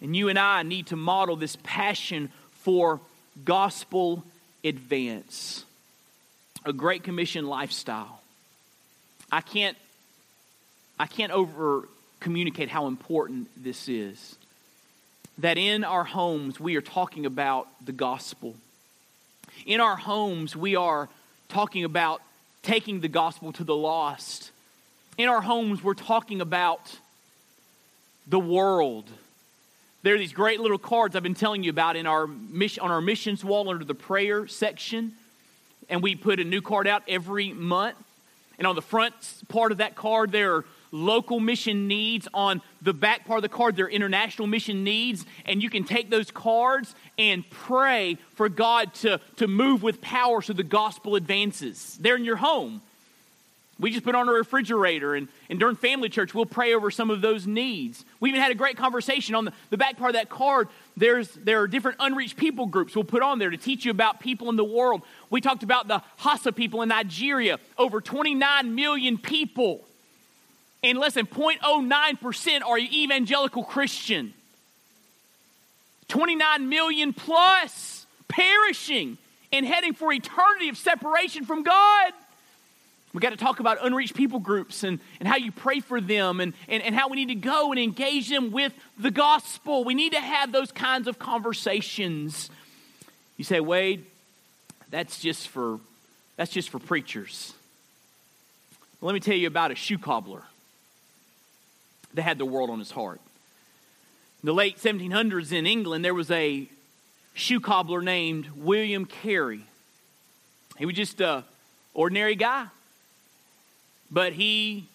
And 0.00 0.16
you 0.16 0.28
and 0.28 0.38
I 0.38 0.62
need 0.62 0.88
to 0.88 0.96
model 0.96 1.36
this 1.36 1.56
passion 1.62 2.30
for 2.52 3.00
gospel 3.44 4.24
advance. 4.64 5.64
A 6.64 6.72
Great 6.72 7.02
Commission 7.02 7.46
lifestyle. 7.46 8.20
I 9.30 9.40
can't, 9.40 9.76
I 10.98 11.06
can't 11.06 11.32
over 11.32 11.88
communicate 12.20 12.68
how 12.68 12.86
important 12.86 13.48
this 13.62 13.88
is. 13.88 14.36
That 15.38 15.56
in 15.56 15.84
our 15.84 16.04
homes, 16.04 16.58
we 16.58 16.76
are 16.76 16.82
talking 16.82 17.26
about 17.26 17.68
the 17.84 17.92
gospel. 17.92 18.56
In 19.66 19.80
our 19.80 19.96
homes, 19.96 20.56
we 20.56 20.74
are 20.76 21.08
talking 21.48 21.84
about 21.84 22.20
taking 22.62 23.00
the 23.00 23.08
gospel 23.08 23.52
to 23.52 23.64
the 23.64 23.76
lost. 23.76 24.50
In 25.16 25.28
our 25.28 25.40
homes, 25.40 25.82
we're 25.82 25.94
talking 25.94 26.40
about 26.40 26.98
the 28.26 28.38
world 28.38 29.08
there 30.02 30.14
are 30.14 30.18
these 30.18 30.32
great 30.32 30.60
little 30.60 30.78
cards 30.78 31.16
I've 31.16 31.22
been 31.22 31.34
telling 31.34 31.64
you 31.64 31.70
about 31.70 31.96
in 31.96 32.06
our 32.06 32.26
mission, 32.26 32.82
on 32.82 32.90
our 32.90 33.00
missions 33.00 33.44
wall 33.44 33.68
under 33.68 33.84
the 33.84 33.94
prayer 33.94 34.46
section. 34.46 35.12
And 35.88 36.02
we 36.02 36.14
put 36.14 36.38
a 36.38 36.44
new 36.44 36.62
card 36.62 36.86
out 36.86 37.02
every 37.08 37.52
month. 37.52 37.96
And 38.58 38.66
on 38.66 38.74
the 38.74 38.82
front 38.82 39.14
part 39.48 39.72
of 39.72 39.78
that 39.78 39.94
card, 39.94 40.30
there 40.32 40.56
are 40.56 40.64
local 40.92 41.40
mission 41.40 41.88
needs. 41.88 42.28
On 42.32 42.62
the 42.82 42.92
back 42.92 43.26
part 43.26 43.38
of 43.38 43.42
the 43.42 43.48
card, 43.48 43.76
there 43.76 43.86
are 43.86 43.90
international 43.90 44.46
mission 44.46 44.84
needs. 44.84 45.26
And 45.46 45.62
you 45.62 45.70
can 45.70 45.84
take 45.84 46.10
those 46.10 46.30
cards 46.30 46.94
and 47.18 47.48
pray 47.50 48.18
for 48.34 48.48
God 48.48 48.94
to, 48.94 49.20
to 49.36 49.48
move 49.48 49.82
with 49.82 50.00
power 50.00 50.42
so 50.42 50.52
the 50.52 50.62
gospel 50.62 51.16
advances. 51.16 51.98
They're 52.00 52.16
in 52.16 52.24
your 52.24 52.36
home. 52.36 52.82
We 53.80 53.92
just 53.92 54.04
put 54.04 54.16
on 54.16 54.28
a 54.28 54.32
refrigerator, 54.32 55.14
and, 55.14 55.28
and 55.48 55.60
during 55.60 55.76
family 55.76 56.08
church, 56.08 56.34
we'll 56.34 56.46
pray 56.46 56.74
over 56.74 56.90
some 56.90 57.10
of 57.10 57.20
those 57.20 57.46
needs. 57.46 58.04
We 58.18 58.28
even 58.30 58.40
had 58.40 58.50
a 58.50 58.56
great 58.56 58.76
conversation 58.76 59.36
on 59.36 59.44
the, 59.44 59.52
the 59.70 59.76
back 59.76 59.96
part 59.96 60.10
of 60.10 60.14
that 60.14 60.28
card. 60.28 60.68
There's, 60.96 61.28
there 61.28 61.60
are 61.60 61.68
different 61.68 61.98
unreached 62.00 62.36
people 62.36 62.66
groups 62.66 62.96
we'll 62.96 63.04
put 63.04 63.22
on 63.22 63.38
there 63.38 63.50
to 63.50 63.56
teach 63.56 63.84
you 63.84 63.92
about 63.92 64.18
people 64.18 64.50
in 64.50 64.56
the 64.56 64.64
world. 64.64 65.02
We 65.30 65.40
talked 65.40 65.62
about 65.62 65.86
the 65.86 66.02
Hausa 66.16 66.50
people 66.50 66.82
in 66.82 66.88
Nigeria, 66.88 67.60
over 67.76 68.00
29 68.00 68.74
million 68.74 69.16
people, 69.16 69.84
and 70.82 70.98
less 70.98 71.14
than 71.14 71.26
0.09% 71.26 72.62
are 72.62 72.78
evangelical 72.78 73.62
Christian. 73.62 74.34
29 76.08 76.68
million 76.68 77.12
plus 77.12 78.06
perishing 78.26 79.18
and 79.52 79.64
heading 79.64 79.94
for 79.94 80.12
eternity 80.12 80.68
of 80.68 80.76
separation 80.76 81.44
from 81.44 81.62
God. 81.62 82.12
We 83.18 83.20
got 83.20 83.30
to 83.30 83.36
talk 83.36 83.58
about 83.58 83.84
unreached 83.84 84.14
people 84.14 84.38
groups 84.38 84.84
and, 84.84 85.00
and 85.18 85.28
how 85.28 85.34
you 85.34 85.50
pray 85.50 85.80
for 85.80 86.00
them 86.00 86.38
and, 86.38 86.52
and, 86.68 86.80
and 86.84 86.94
how 86.94 87.08
we 87.08 87.16
need 87.16 87.34
to 87.34 87.48
go 87.48 87.72
and 87.72 87.80
engage 87.80 88.28
them 88.28 88.52
with 88.52 88.72
the 88.96 89.10
gospel. 89.10 89.82
We 89.82 89.94
need 89.94 90.12
to 90.12 90.20
have 90.20 90.52
those 90.52 90.70
kinds 90.70 91.08
of 91.08 91.18
conversations. 91.18 92.48
You 93.36 93.42
say, 93.42 93.58
Wade, 93.58 94.06
that's 94.88 95.18
just 95.18 95.48
for 95.48 95.80
that's 96.36 96.52
just 96.52 96.70
for 96.70 96.78
preachers. 96.78 97.54
Let 99.00 99.14
me 99.14 99.18
tell 99.18 99.34
you 99.34 99.48
about 99.48 99.72
a 99.72 99.74
shoe 99.74 99.98
cobbler 99.98 100.44
that 102.14 102.22
had 102.22 102.38
the 102.38 102.46
world 102.46 102.70
on 102.70 102.78
his 102.78 102.92
heart. 102.92 103.20
In 104.44 104.46
the 104.46 104.54
late 104.54 104.78
1700s 104.78 105.50
in 105.50 105.66
England, 105.66 106.04
there 106.04 106.14
was 106.14 106.30
a 106.30 106.68
shoe 107.34 107.58
cobbler 107.58 108.00
named 108.00 108.46
William 108.54 109.06
Carey. 109.06 109.64
He 110.76 110.86
was 110.86 110.94
just 110.94 111.20
a 111.20 111.42
ordinary 111.94 112.36
guy 112.36 112.68
but 114.10 114.32
he 114.32 114.86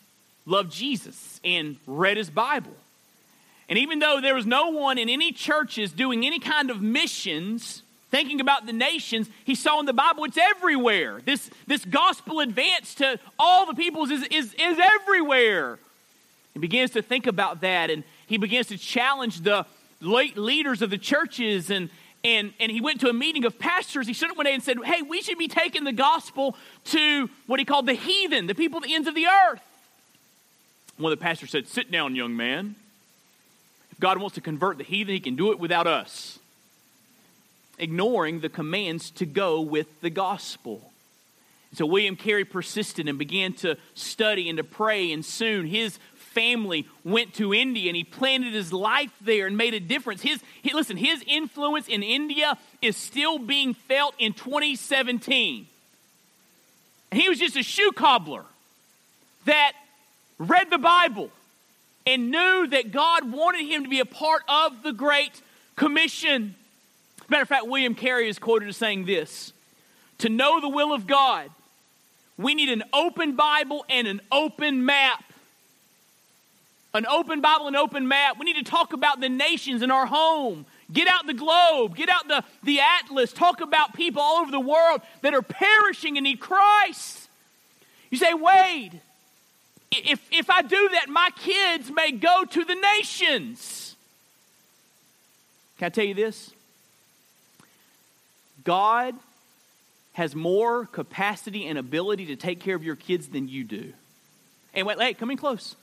loved 0.45 0.71
Jesus 0.71 1.39
and 1.43 1.77
read 1.87 2.17
his 2.17 2.29
Bible. 2.29 2.73
And 3.69 3.79
even 3.79 3.99
though 3.99 4.19
there 4.21 4.35
was 4.35 4.45
no 4.45 4.69
one 4.69 4.97
in 4.97 5.09
any 5.09 5.31
churches 5.31 5.91
doing 5.91 6.25
any 6.25 6.39
kind 6.39 6.69
of 6.69 6.81
missions, 6.81 7.81
thinking 8.11 8.41
about 8.41 8.65
the 8.65 8.73
nations, 8.73 9.29
he 9.45 9.55
saw 9.55 9.79
in 9.79 9.85
the 9.85 9.93
Bible 9.93 10.25
it's 10.25 10.37
everywhere. 10.37 11.21
This, 11.25 11.49
this 11.65 11.85
gospel 11.85 12.41
advance 12.41 12.95
to 12.95 13.19
all 13.39 13.65
the 13.65 13.73
peoples 13.73 14.11
is, 14.11 14.23
is, 14.29 14.53
is 14.53 14.79
everywhere. 14.79 15.79
He 16.53 16.59
begins 16.59 16.91
to 16.91 17.01
think 17.01 17.25
about 17.25 17.61
that 17.61 17.89
and 17.89 18.03
he 18.27 18.37
begins 18.37 18.67
to 18.67 18.77
challenge 18.77 19.41
the 19.41 19.65
late 20.01 20.37
leaders 20.37 20.81
of 20.81 20.89
the 20.89 20.97
churches 20.97 21.69
and, 21.69 21.89
and, 22.23 22.53
and 22.59 22.71
he 22.71 22.79
went 22.79 23.01
to 23.01 23.09
a 23.09 23.13
meeting 23.13 23.43
of 23.45 23.59
pastors. 23.59 24.07
He 24.07 24.13
stood 24.13 24.31
up 24.31 24.37
one 24.37 24.45
day 24.45 24.53
and 24.53 24.63
said, 24.63 24.77
Hey, 24.83 25.01
we 25.01 25.21
should 25.21 25.37
be 25.37 25.47
taking 25.47 25.83
the 25.83 25.91
gospel 25.91 26.55
to 26.85 27.29
what 27.47 27.59
he 27.59 27.65
called 27.65 27.85
the 27.85 27.93
heathen, 27.93 28.47
the 28.47 28.55
people 28.55 28.77
at 28.77 28.83
the 28.83 28.93
ends 28.93 29.07
of 29.07 29.15
the 29.15 29.27
earth. 29.27 29.61
One 30.97 31.11
of 31.11 31.19
the 31.19 31.23
pastors 31.23 31.51
said, 31.51 31.67
Sit 31.67 31.91
down, 31.91 32.15
young 32.15 32.35
man. 32.35 32.75
If 33.91 33.99
God 33.99 34.17
wants 34.19 34.35
to 34.35 34.41
convert 34.41 34.77
the 34.77 34.83
heathen, 34.83 35.13
he 35.13 35.19
can 35.19 35.35
do 35.35 35.51
it 35.51 35.59
without 35.59 35.85
us. 35.85 36.39
Ignoring 37.77 38.39
the 38.39 38.49
commands 38.49 39.11
to 39.11 39.25
go 39.25 39.59
with 39.59 40.01
the 40.01 40.09
gospel. 40.09 40.91
So 41.73 41.87
William 41.87 42.15
Carey 42.15 42.45
persisted 42.45 43.09
and 43.09 43.17
began 43.17 43.53
to 43.53 43.77
study 43.95 44.47
and 44.47 44.57
to 44.57 44.63
pray, 44.63 45.11
and 45.11 45.25
soon 45.25 45.65
his 45.65 45.97
family 46.33 46.87
went 47.03 47.33
to 47.35 47.53
India 47.53 47.87
and 47.89 47.95
he 47.95 48.03
planted 48.03 48.53
his 48.53 48.73
life 48.73 49.11
there 49.21 49.47
and 49.47 49.55
made 49.55 49.73
a 49.73 49.79
difference. 49.79 50.21
His, 50.21 50.41
he, 50.61 50.73
listen, 50.73 50.97
his 50.97 51.23
influence 51.27 51.87
in 51.87 52.03
India 52.03 52.57
is 52.81 52.97
still 52.97 53.39
being 53.39 53.73
felt 53.73 54.15
in 54.19 54.33
2017. 54.33 55.67
And 57.11 57.21
he 57.21 57.29
was 57.29 57.39
just 57.39 57.55
a 57.55 57.63
shoe 57.63 57.91
cobbler 57.91 58.43
that 59.45 59.73
read 60.39 60.69
the 60.69 60.77
Bible 60.77 61.29
and 62.05 62.31
knew 62.31 62.67
that 62.67 62.91
God 62.91 63.31
wanted 63.31 63.65
him 63.65 63.83
to 63.83 63.89
be 63.89 63.99
a 63.99 64.05
part 64.05 64.43
of 64.47 64.83
the 64.83 64.91
Great 64.91 65.41
Commission. 65.75 66.55
Matter 67.29 67.43
of 67.43 67.47
fact, 67.47 67.67
William 67.67 67.95
Carey 67.95 68.27
is 68.27 68.39
quoted 68.39 68.69
as 68.69 68.77
saying 68.77 69.05
this 69.05 69.53
To 70.19 70.29
know 70.29 70.59
the 70.59 70.69
will 70.69 70.93
of 70.93 71.07
God, 71.07 71.49
we 72.37 72.55
need 72.55 72.69
an 72.69 72.83
open 72.91 73.35
Bible 73.35 73.85
and 73.89 74.07
an 74.07 74.21
open 74.31 74.85
map 74.85 75.23
an 76.93 77.05
open 77.07 77.41
Bible, 77.41 77.67
an 77.67 77.75
open 77.75 78.07
map. 78.07 78.37
We 78.37 78.45
need 78.45 78.63
to 78.63 78.69
talk 78.69 78.93
about 78.93 79.19
the 79.19 79.29
nations 79.29 79.81
in 79.81 79.89
our 79.89 80.05
home. 80.05 80.65
Get 80.91 81.07
out 81.07 81.25
the 81.25 81.33
globe, 81.33 81.95
get 81.95 82.09
out 82.09 82.27
the, 82.27 82.43
the 82.63 82.79
atlas, 82.79 83.33
talk 83.33 83.61
about 83.61 83.95
people 83.95 84.21
all 84.21 84.41
over 84.41 84.51
the 84.51 84.59
world 84.59 85.01
that 85.21 85.33
are 85.33 85.41
perishing 85.41 86.17
and 86.17 86.23
need 86.23 86.39
Christ. 86.39 87.27
You 88.11 88.17
say, 88.17 88.33
Wade, 88.33 89.01
if, 89.91 90.21
if 90.31 90.49
I 90.51 90.61
do 90.61 90.89
that, 90.93 91.09
my 91.09 91.29
kids 91.37 91.89
may 91.89 92.11
go 92.11 92.45
to 92.45 92.63
the 92.63 92.75
nations. 92.75 93.95
Can 95.79 95.87
I 95.87 95.89
tell 95.89 96.05
you 96.05 96.13
this? 96.13 96.51
God 98.63 99.15
has 100.13 100.35
more 100.35 100.85
capacity 100.85 101.65
and 101.65 101.79
ability 101.79 102.27
to 102.27 102.35
take 102.35 102.59
care 102.59 102.75
of 102.75 102.83
your 102.83 102.95
kids 102.95 103.29
than 103.29 103.47
you 103.47 103.63
do. 103.63 103.93
And 104.75 104.85
wait, 104.85 104.99
hey, 104.99 105.15
come 105.15 105.31
in 105.31 105.37
close. 105.37 105.75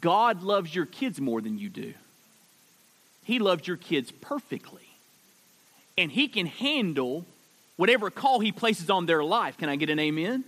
God 0.00 0.42
loves 0.42 0.74
your 0.74 0.86
kids 0.86 1.20
more 1.20 1.40
than 1.40 1.58
you 1.58 1.68
do. 1.68 1.94
He 3.24 3.38
loves 3.38 3.66
your 3.66 3.76
kids 3.76 4.10
perfectly. 4.10 4.88
And 5.98 6.10
He 6.10 6.28
can 6.28 6.46
handle 6.46 7.24
whatever 7.76 8.10
call 8.10 8.40
He 8.40 8.52
places 8.52 8.90
on 8.90 9.06
their 9.06 9.22
life. 9.22 9.58
Can 9.58 9.68
I 9.68 9.76
get 9.76 9.90
an 9.90 9.98
amen? 9.98 10.44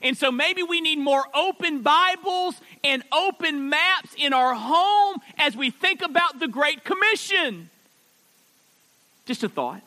And 0.00 0.16
so 0.16 0.30
maybe 0.30 0.62
we 0.62 0.80
need 0.80 0.98
more 0.98 1.24
open 1.34 1.82
Bibles 1.82 2.54
and 2.84 3.02
open 3.12 3.68
maps 3.68 4.14
in 4.16 4.32
our 4.32 4.54
home 4.54 5.16
as 5.38 5.56
we 5.56 5.70
think 5.70 6.02
about 6.02 6.38
the 6.38 6.46
Great 6.46 6.84
Commission. 6.84 7.70
Just 9.26 9.42
a 9.42 9.48
thought. 9.48 9.82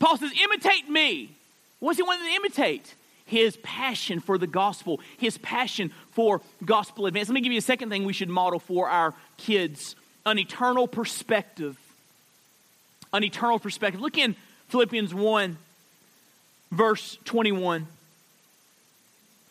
Paul 0.00 0.16
says, 0.16 0.32
imitate 0.42 0.88
me. 0.88 1.30
What's 1.78 1.98
he 1.98 2.02
wanting 2.02 2.26
to 2.26 2.34
imitate? 2.34 2.94
His 3.24 3.56
passion 3.58 4.20
for 4.20 4.38
the 4.38 4.46
gospel, 4.46 5.00
his 5.16 5.38
passion 5.38 5.92
for 6.10 6.40
gospel 6.64 7.06
advance. 7.06 7.28
Let 7.28 7.34
me 7.34 7.40
give 7.40 7.52
you 7.52 7.58
a 7.58 7.62
second 7.62 7.88
thing 7.90 8.04
we 8.04 8.12
should 8.12 8.28
model 8.28 8.58
for 8.58 8.88
our 8.88 9.14
kids 9.36 9.96
an 10.24 10.38
eternal 10.38 10.86
perspective. 10.86 11.78
An 13.12 13.24
eternal 13.24 13.58
perspective. 13.58 14.00
Look 14.00 14.18
in 14.18 14.36
Philippians 14.68 15.12
1, 15.12 15.58
verse 16.70 17.18
21. 17.24 17.86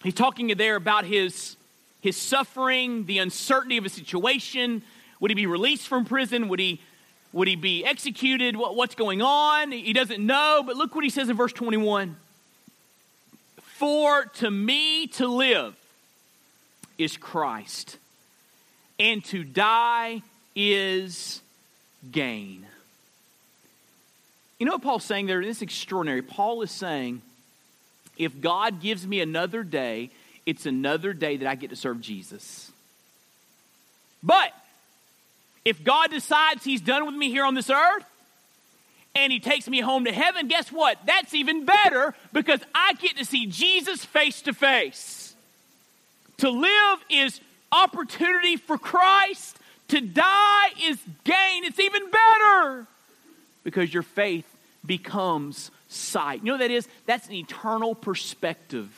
He's 0.04 0.14
talking 0.14 0.48
there 0.58 0.76
about 0.76 1.06
his, 1.06 1.56
his 2.02 2.18
suffering, 2.18 3.06
the 3.06 3.20
uncertainty 3.20 3.78
of 3.78 3.84
his 3.84 3.94
situation. 3.94 4.82
Would 5.20 5.30
he 5.30 5.36
be 5.36 5.46
released 5.46 5.88
from 5.88 6.06
prison? 6.06 6.48
Would 6.48 6.60
he, 6.60 6.82
would 7.34 7.48
he 7.48 7.56
be 7.56 7.86
executed? 7.86 8.56
What, 8.56 8.76
what's 8.76 8.96
going 8.96 9.22
on? 9.22 9.72
He 9.72 9.94
doesn't 9.94 10.26
know. 10.26 10.64
But 10.66 10.76
look 10.76 10.96
what 10.96 11.04
he 11.04 11.12
says 11.12 11.30
in 11.30 11.38
verse 11.38 11.54
21. 11.54 12.16
For 13.82 14.26
to 14.26 14.52
me 14.52 15.08
to 15.08 15.28
live 15.28 15.76
is 17.00 17.18
Christ, 17.18 17.98
and 19.00 19.26
to 19.26 19.44
die 19.44 20.22
is 20.56 21.42
gain. 22.12 22.68
You 24.60 24.68
know 24.68 24.74
what 24.74 24.84
Paul's 24.84 25.04
saying 25.04 25.26
there? 25.26 25.42
It's 25.42 25.64
extraordinary. 25.64 26.22
Paul 26.22 26.62
is 26.62 26.70
saying, 26.70 27.24
if 28.20 28.40
God 28.40 28.82
gives 28.82 29.08
me 29.08 29.20
another 29.20 29.64
day, 29.64 30.12
it's 30.46 30.68
another 30.68 31.12
day 31.12 31.38
that 31.38 31.48
I 31.48 31.56
get 31.56 31.72
to 31.72 31.76
serve 31.76 32.02
Jesus. 32.02 32.72
But 34.22 34.54
if 35.66 35.84
God 35.84 36.12
decides 36.12 36.64
he's 36.64 36.82
done 36.82 37.08
with 37.08 37.16
me 37.16 37.32
here 37.32 37.46
on 37.46 37.56
this 37.56 37.72
earth, 37.72 38.06
and 39.16 39.32
he 39.32 39.40
takes 39.40 39.68
me 39.68 39.80
home 39.80 40.06
to 40.06 40.12
heaven, 40.12 40.48
guess 40.48 40.72
what? 40.72 40.98
That's 41.06 41.34
even 41.34 41.66
better 41.66 42.14
because 42.34 42.62
I 42.74 42.94
get 42.94 43.18
to 43.18 43.26
see 43.26 43.46
Jesus 43.46 44.06
face 44.06 44.42
to 44.44 44.54
face. 44.54 45.36
To 46.38 46.50
live 46.50 47.00
is 47.10 47.40
opportunity 47.72 48.58
for 48.58 48.78
Christ, 48.78 49.58
to 49.90 50.02
die 50.02 50.68
is 50.84 50.98
gain. 51.24 51.66
It's 51.66 51.80
even 51.80 52.10
better 52.10 52.88
because 53.64 53.94
your 53.94 54.04
faith 54.04 54.46
becomes 54.86 55.72
sight. 55.90 56.40
You 56.40 56.48
know 56.48 56.54
what 56.54 56.60
that 56.60 56.72
is? 56.72 56.88
That's 57.06 57.28
an 57.28 57.34
eternal 57.34 57.94
perspective. 57.94 58.90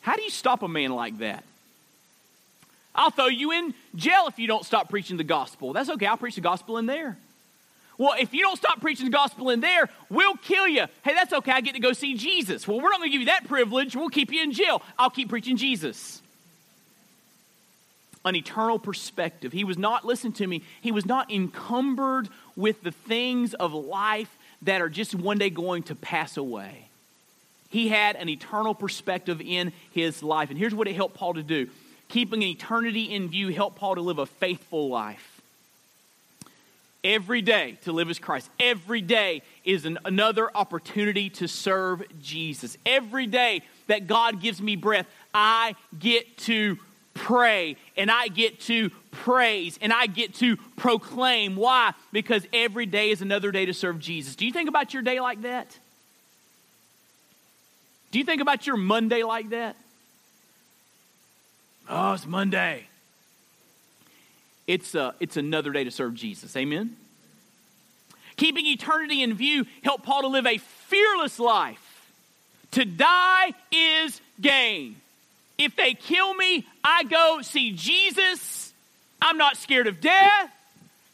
How 0.00 0.16
do 0.16 0.22
you 0.22 0.30
stop 0.30 0.62
a 0.62 0.68
man 0.68 0.92
like 0.92 1.18
that? 1.18 1.44
I'll 2.94 3.10
throw 3.10 3.26
you 3.26 3.52
in 3.52 3.74
jail 3.94 4.24
if 4.26 4.38
you 4.38 4.46
don't 4.46 4.64
stop 4.64 4.88
preaching 4.88 5.16
the 5.16 5.24
gospel. 5.24 5.72
That's 5.72 5.90
okay, 5.90 6.06
I'll 6.06 6.16
preach 6.16 6.34
the 6.34 6.40
gospel 6.40 6.78
in 6.78 6.86
there. 6.86 7.16
Well, 8.00 8.14
if 8.18 8.32
you 8.32 8.40
don't 8.40 8.56
stop 8.56 8.80
preaching 8.80 9.04
the 9.04 9.12
gospel 9.12 9.50
in 9.50 9.60
there, 9.60 9.90
we'll 10.08 10.36
kill 10.36 10.66
you. 10.66 10.86
Hey, 11.02 11.12
that's 11.12 11.34
okay. 11.34 11.52
I 11.52 11.60
get 11.60 11.74
to 11.74 11.80
go 11.80 11.92
see 11.92 12.16
Jesus. 12.16 12.66
Well, 12.66 12.78
we're 12.78 12.88
not 12.88 13.00
going 13.00 13.10
to 13.10 13.12
give 13.12 13.20
you 13.20 13.26
that 13.26 13.46
privilege. 13.46 13.94
We'll 13.94 14.08
keep 14.08 14.32
you 14.32 14.42
in 14.42 14.52
jail. 14.52 14.80
I'll 14.98 15.10
keep 15.10 15.28
preaching 15.28 15.58
Jesus. 15.58 16.22
an 18.24 18.36
eternal 18.36 18.78
perspective. 18.78 19.52
He 19.52 19.64
was 19.64 19.76
not, 19.76 20.06
listen 20.06 20.32
to 20.32 20.46
me, 20.46 20.62
he 20.80 20.92
was 20.92 21.04
not 21.04 21.30
encumbered 21.30 22.30
with 22.56 22.82
the 22.82 22.90
things 22.90 23.52
of 23.52 23.74
life 23.74 24.34
that 24.62 24.80
are 24.80 24.88
just 24.88 25.14
one 25.14 25.36
day 25.36 25.50
going 25.50 25.82
to 25.84 25.94
pass 25.94 26.38
away. 26.38 26.88
He 27.68 27.88
had 27.88 28.16
an 28.16 28.30
eternal 28.30 28.74
perspective 28.74 29.42
in 29.42 29.72
his 29.92 30.22
life. 30.22 30.48
And 30.48 30.58
here's 30.58 30.74
what 30.74 30.88
it 30.88 30.96
helped 30.96 31.16
Paul 31.16 31.34
to 31.34 31.42
do 31.42 31.68
keeping 32.08 32.42
eternity 32.42 33.14
in 33.14 33.28
view 33.28 33.48
helped 33.48 33.76
Paul 33.76 33.96
to 33.96 34.00
live 34.00 34.18
a 34.18 34.26
faithful 34.26 34.88
life. 34.88 35.29
Every 37.02 37.40
day 37.40 37.78
to 37.84 37.92
live 37.92 38.10
as 38.10 38.18
Christ. 38.18 38.50
Every 38.58 39.00
day 39.00 39.42
is 39.64 39.86
an, 39.86 39.98
another 40.04 40.54
opportunity 40.54 41.30
to 41.30 41.48
serve 41.48 42.02
Jesus. 42.20 42.76
Every 42.84 43.26
day 43.26 43.62
that 43.86 44.06
God 44.06 44.40
gives 44.40 44.60
me 44.60 44.76
breath, 44.76 45.06
I 45.32 45.76
get 45.98 46.36
to 46.38 46.78
pray 47.14 47.76
and 47.96 48.10
I 48.10 48.28
get 48.28 48.60
to 48.60 48.90
praise 49.10 49.78
and 49.80 49.92
I 49.92 50.06
get 50.06 50.34
to 50.36 50.56
proclaim. 50.76 51.56
Why? 51.56 51.92
Because 52.12 52.46
every 52.52 52.86
day 52.86 53.10
is 53.10 53.22
another 53.22 53.50
day 53.50 53.66
to 53.66 53.74
serve 53.74 53.98
Jesus. 53.98 54.36
Do 54.36 54.46
you 54.46 54.52
think 54.52 54.68
about 54.68 54.92
your 54.92 55.02
day 55.02 55.20
like 55.20 55.42
that? 55.42 55.78
Do 58.10 58.18
you 58.18 58.24
think 58.24 58.42
about 58.42 58.66
your 58.66 58.76
Monday 58.76 59.22
like 59.22 59.50
that? 59.50 59.76
Oh, 61.88 62.12
it's 62.12 62.26
Monday. 62.26 62.89
It's, 64.70 64.94
a, 64.94 65.16
it's 65.18 65.36
another 65.36 65.72
day 65.72 65.82
to 65.82 65.90
serve 65.90 66.14
Jesus. 66.14 66.56
Amen? 66.56 66.94
Keeping 68.36 68.64
eternity 68.66 69.20
in 69.20 69.34
view 69.34 69.66
helped 69.82 70.04
Paul 70.04 70.22
to 70.22 70.28
live 70.28 70.46
a 70.46 70.58
fearless 70.58 71.40
life. 71.40 71.84
To 72.70 72.84
die 72.84 73.52
is 73.72 74.20
gain. 74.40 74.94
If 75.58 75.74
they 75.74 75.94
kill 75.94 76.32
me, 76.34 76.68
I 76.84 77.02
go 77.02 77.40
see 77.42 77.72
Jesus. 77.72 78.72
I'm 79.20 79.38
not 79.38 79.56
scared 79.56 79.88
of 79.88 80.00
death. 80.00 80.52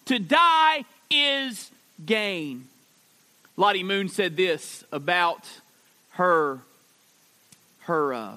To 0.04 0.18
die 0.18 0.84
is 1.10 1.70
gain. 2.04 2.66
Lottie 3.56 3.84
Moon 3.84 4.10
said 4.10 4.36
this 4.36 4.84
about 4.92 5.48
her, 6.10 6.58
her 7.84 8.12
uh, 8.12 8.36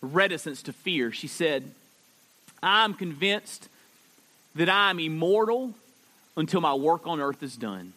reticence 0.00 0.62
to 0.62 0.72
fear. 0.72 1.12
She 1.12 1.28
said, 1.28 1.70
I'm 2.60 2.92
convinced 2.92 3.68
that 4.56 4.68
I'm 4.68 4.98
immortal 4.98 5.74
until 6.36 6.60
my 6.60 6.74
work 6.74 7.06
on 7.06 7.20
earth 7.20 7.42
is 7.42 7.56
done. 7.56 7.92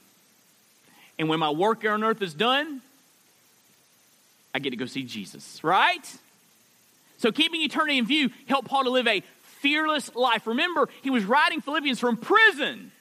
And 1.18 1.28
when 1.28 1.40
my 1.40 1.50
work 1.50 1.84
on 1.86 2.04
earth 2.04 2.22
is 2.22 2.34
done, 2.34 2.82
I 4.54 4.60
get 4.60 4.72
to 4.72 4.78
go 4.78 4.86
see 4.86 5.04
Jesus, 5.04 5.64
right? 5.64 6.18
So 7.18 7.32
keeping 7.32 7.62
eternity 7.62 7.98
in 7.98 8.06
view 8.06 8.30
helped 8.48 8.68
Paul 8.68 8.86
to 8.86 8.90
live 8.90 9.08
a 9.08 9.22
fearless 9.42 10.16
life. 10.16 10.48
Remember, 10.48 10.88
he 11.02 11.10
was 11.10 11.26
writing 11.26 11.62
Philippians 11.62 12.00
from 12.00 12.18
prison. 12.18 12.92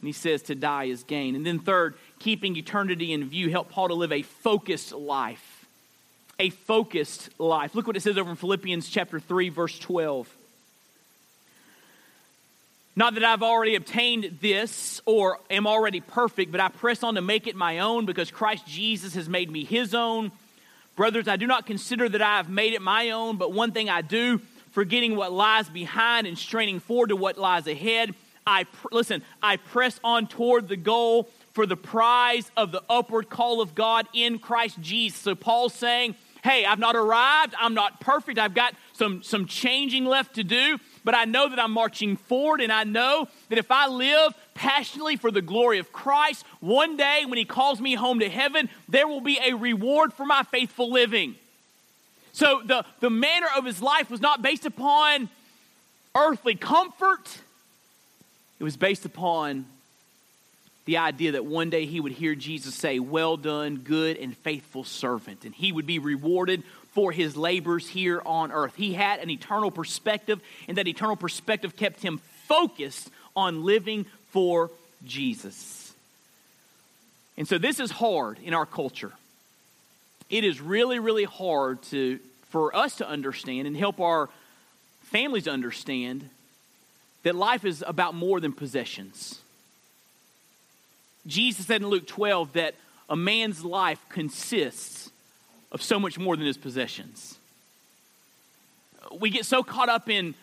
And 0.00 0.06
he 0.06 0.12
says 0.12 0.42
to 0.42 0.54
die 0.54 0.84
is 0.84 1.02
gain. 1.02 1.34
And 1.36 1.44
then 1.44 1.58
third, 1.58 1.94
keeping 2.18 2.56
eternity 2.56 3.12
in 3.12 3.28
view 3.28 3.50
helped 3.50 3.70
Paul 3.70 3.88
to 3.88 3.94
live 3.94 4.12
a 4.12 4.22
focused 4.22 4.92
life. 4.92 5.66
A 6.38 6.50
focused 6.50 7.28
life. 7.38 7.74
Look 7.74 7.86
what 7.86 7.96
it 7.96 8.00
says 8.00 8.18
over 8.18 8.30
in 8.30 8.36
Philippians 8.36 8.88
chapter 8.88 9.20
3 9.20 9.50
verse 9.50 9.78
12. 9.78 10.35
Not 12.98 13.12
that 13.14 13.24
I've 13.24 13.42
already 13.42 13.74
obtained 13.74 14.38
this 14.40 15.02
or 15.04 15.38
am 15.50 15.66
already 15.66 16.00
perfect, 16.00 16.50
but 16.50 16.62
I 16.62 16.68
press 16.68 17.02
on 17.02 17.16
to 17.16 17.20
make 17.20 17.46
it 17.46 17.54
my 17.54 17.80
own 17.80 18.06
because 18.06 18.30
Christ 18.30 18.66
Jesus 18.66 19.14
has 19.14 19.28
made 19.28 19.50
me 19.50 19.64
his 19.64 19.94
own. 19.94 20.32
Brothers, 20.96 21.28
I 21.28 21.36
do 21.36 21.46
not 21.46 21.66
consider 21.66 22.08
that 22.08 22.22
I 22.22 22.38
have 22.38 22.48
made 22.48 22.72
it 22.72 22.80
my 22.80 23.10
own, 23.10 23.36
but 23.36 23.52
one 23.52 23.72
thing 23.72 23.90
I 23.90 24.00
do, 24.00 24.40
forgetting 24.70 25.14
what 25.14 25.30
lies 25.30 25.68
behind 25.68 26.26
and 26.26 26.38
straining 26.38 26.80
forward 26.80 27.10
to 27.10 27.16
what 27.16 27.36
lies 27.36 27.66
ahead, 27.66 28.14
I 28.46 28.64
pr- 28.64 28.88
listen, 28.92 29.22
I 29.42 29.58
press 29.58 30.00
on 30.02 30.26
toward 30.26 30.68
the 30.68 30.76
goal 30.78 31.28
for 31.52 31.66
the 31.66 31.76
prize 31.76 32.50
of 32.56 32.72
the 32.72 32.82
upward 32.88 33.28
call 33.28 33.60
of 33.60 33.74
God 33.74 34.06
in 34.14 34.38
Christ 34.38 34.80
Jesus. 34.80 35.20
So 35.20 35.34
Paul's 35.34 35.74
saying, 35.74 36.14
"Hey, 36.42 36.64
I've 36.64 36.78
not 36.78 36.96
arrived. 36.96 37.54
I'm 37.58 37.74
not 37.74 38.00
perfect. 38.00 38.38
I've 38.38 38.54
got 38.54 38.74
some 38.94 39.22
some 39.22 39.46
changing 39.46 40.06
left 40.06 40.36
to 40.36 40.44
do, 40.44 40.78
but 41.06 41.14
I 41.14 41.24
know 41.24 41.48
that 41.48 41.60
I'm 41.60 41.70
marching 41.70 42.16
forward, 42.16 42.60
and 42.60 42.72
I 42.72 42.82
know 42.82 43.28
that 43.48 43.58
if 43.58 43.70
I 43.70 43.86
live 43.86 44.34
passionately 44.54 45.14
for 45.14 45.30
the 45.30 45.40
glory 45.40 45.78
of 45.78 45.92
Christ, 45.92 46.44
one 46.58 46.96
day 46.96 47.22
when 47.24 47.38
He 47.38 47.44
calls 47.44 47.80
me 47.80 47.94
home 47.94 48.18
to 48.18 48.28
heaven, 48.28 48.68
there 48.88 49.06
will 49.06 49.20
be 49.20 49.38
a 49.40 49.54
reward 49.54 50.12
for 50.12 50.26
my 50.26 50.42
faithful 50.42 50.90
living. 50.90 51.36
So 52.32 52.60
the, 52.64 52.84
the 52.98 53.08
manner 53.08 53.46
of 53.56 53.64
his 53.64 53.80
life 53.80 54.10
was 54.10 54.20
not 54.20 54.42
based 54.42 54.66
upon 54.66 55.28
earthly 56.16 56.56
comfort, 56.56 57.38
it 58.58 58.64
was 58.64 58.76
based 58.76 59.04
upon 59.04 59.64
the 60.86 60.96
idea 60.96 61.32
that 61.32 61.44
one 61.44 61.70
day 61.70 61.84
he 61.86 62.00
would 62.00 62.12
hear 62.12 62.34
Jesus 62.34 62.74
say, 62.74 62.98
Well 62.98 63.36
done, 63.36 63.76
good 63.76 64.16
and 64.16 64.36
faithful 64.36 64.82
servant. 64.82 65.44
And 65.44 65.54
he 65.54 65.70
would 65.70 65.86
be 65.86 66.00
rewarded 66.00 66.64
for 66.96 67.12
his 67.12 67.36
labors 67.36 67.86
here 67.86 68.22
on 68.24 68.50
earth. 68.50 68.74
He 68.74 68.94
had 68.94 69.20
an 69.20 69.28
eternal 69.28 69.70
perspective, 69.70 70.40
and 70.66 70.78
that 70.78 70.88
eternal 70.88 71.14
perspective 71.14 71.76
kept 71.76 72.00
him 72.00 72.22
focused 72.48 73.10
on 73.36 73.64
living 73.64 74.06
for 74.30 74.70
Jesus. 75.04 75.92
And 77.36 77.46
so 77.46 77.58
this 77.58 77.80
is 77.80 77.90
hard 77.90 78.38
in 78.42 78.54
our 78.54 78.64
culture. 78.64 79.12
It 80.30 80.42
is 80.42 80.58
really, 80.58 80.98
really 80.98 81.24
hard 81.24 81.82
to, 81.90 82.18
for 82.48 82.74
us 82.74 82.96
to 82.96 83.06
understand 83.06 83.66
and 83.66 83.76
help 83.76 84.00
our 84.00 84.30
families 85.02 85.46
understand 85.46 86.30
that 87.24 87.34
life 87.34 87.66
is 87.66 87.84
about 87.86 88.14
more 88.14 88.40
than 88.40 88.54
possessions. 88.54 89.38
Jesus 91.26 91.66
said 91.66 91.82
in 91.82 91.88
Luke 91.88 92.06
12 92.06 92.54
that 92.54 92.74
a 93.10 93.16
man's 93.16 93.66
life 93.66 94.00
consists 94.08 95.10
of 95.76 95.82
so 95.82 96.00
much 96.00 96.18
more 96.18 96.38
than 96.38 96.46
his 96.46 96.56
possessions. 96.56 97.38
We 99.20 99.28
get 99.28 99.44
so 99.44 99.62
caught 99.62 99.90
up 99.90 100.08
in 100.08 100.34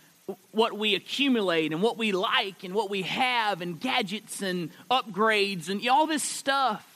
what 0.52 0.78
we 0.78 0.93
accumulate 0.93 1.74
and 1.74 1.82
what 1.82 1.98
we 1.98 2.12
like 2.12 2.63
and 2.63 2.76
what 2.76 2.91
we 2.91 3.02
have 3.02 3.62
and 3.62 3.80
gadgets 3.80 4.43
and 4.43 4.69
upgrades 4.91 5.69
and 5.69 5.86
all 5.89 6.06
this 6.06 6.22
stuff. 6.22 6.88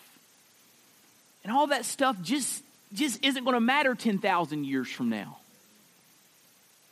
And 1.43 1.51
all 1.51 1.65
that 1.67 1.83
stuff 1.83 2.15
just, 2.21 2.61
just 2.93 3.25
isn't 3.25 3.43
going 3.43 3.55
to 3.55 3.59
matter 3.59 3.95
10,000 3.95 4.65
years 4.65 4.87
from 4.87 5.09
now. 5.09 5.39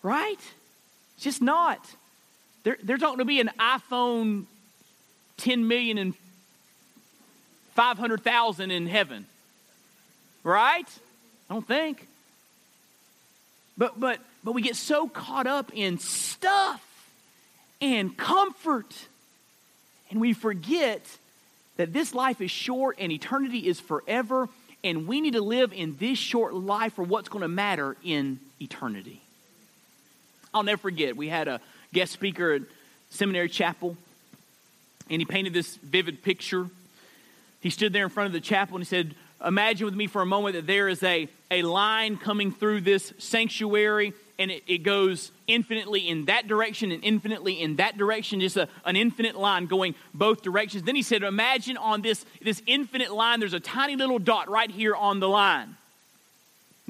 Right? 0.02 0.40
It's 1.16 1.24
just 1.24 1.44
not. 1.44 1.80
There, 2.64 2.78
there's 2.82 3.02
not 3.02 3.10
going 3.10 3.20
to 3.20 3.26
be 3.26 3.40
an 3.40 3.52
iPhone 3.60 4.46
10 5.38 5.68
million 5.68 6.00
and 6.00 6.16
500,000 7.76 8.72
in 8.72 8.88
heaven. 8.88 9.28
Right? 10.44 10.88
I 11.50 11.54
don't 11.54 11.68
think. 11.68 12.08
But 13.78 14.00
but 14.00 14.20
but 14.44 14.54
we 14.54 14.62
get 14.62 14.76
so 14.76 15.08
caught 15.08 15.48
up 15.48 15.72
in 15.74 16.00
stuff 16.00 16.82
and 17.82 18.16
comfort 18.16 18.94
and 20.10 20.22
we 20.22 20.34
forget 20.34 21.02
that 21.78 21.92
this 21.92 22.14
life 22.14 22.42
is 22.42 22.52
short 22.52 22.98
and 23.00 23.12
eternity 23.12 23.68
is 23.68 23.80
forever 23.80 24.48
and 24.84 25.08
we 25.08 25.20
need 25.20 25.34
to 25.34 25.42
live 25.42 25.74
in 25.74 25.98
this 25.98 26.18
short 26.20 26.54
life 26.54 26.94
for 26.94 27.04
what's 27.04 27.28
going 27.28 27.42
to 27.42 27.48
matter 27.48 27.98
in 28.04 28.40
eternity. 28.62 29.20
I'll 30.54 30.64
never 30.64 30.80
forget, 30.80 31.18
we 31.18 31.28
had 31.28 31.48
a 31.48 31.60
guest 31.92 32.14
speaker 32.14 32.54
at 32.54 32.62
Seminary 33.10 33.50
Chapel, 33.50 33.98
and 35.10 35.20
he 35.20 35.26
painted 35.26 35.54
this 35.54 35.76
vivid 35.78 36.22
picture. 36.24 36.70
He 37.62 37.72
stood 37.72 37.94
there 37.94 38.04
in 38.04 38.10
front 38.10 38.28
of 38.28 38.34
the 38.34 38.40
chapel 38.40 38.76
and 38.76 38.84
he 38.86 38.88
said, 38.88 39.16
imagine 39.44 39.86
with 39.86 39.96
me 39.96 40.08
for 40.08 40.22
a 40.22 40.26
moment 40.26 40.56
that 40.56 40.68
there 40.68 40.88
is 40.88 41.02
a, 41.04 41.28
a 41.52 41.64
line 41.64 42.18
coming 42.18 42.52
through 42.52 42.82
this 42.82 43.14
sanctuary 43.18 44.14
and 44.38 44.52
it, 44.52 44.64
it 44.68 44.80
goes 44.80 45.32
infinitely 45.48 46.08
in 46.08 46.26
that 46.26 46.48
direction 46.48 46.92
and 46.92 47.04
infinitely 47.04 47.62
in 47.62 47.78
that 47.78 47.98
direction, 47.98 48.40
just 48.40 48.58
a, 48.58 48.68
an 48.84 48.96
infinite 48.96 49.36
line 49.36 49.66
going 49.66 49.96
both 50.14 50.42
directions. 50.42 50.84
Then 50.84 50.96
he 50.96 51.02
said, 51.02 51.24
Imagine 51.24 51.78
on 51.78 52.02
this, 52.02 52.26
this 52.42 52.62
infinite 52.66 53.14
line, 53.14 53.40
there's 53.40 53.54
a 53.54 53.60
tiny 53.60 53.96
little 53.96 54.20
dot 54.20 54.50
right 54.50 54.70
here 54.70 54.96
on 54.96 55.20
the 55.20 55.30
line. 55.30 55.64
And 55.64 55.76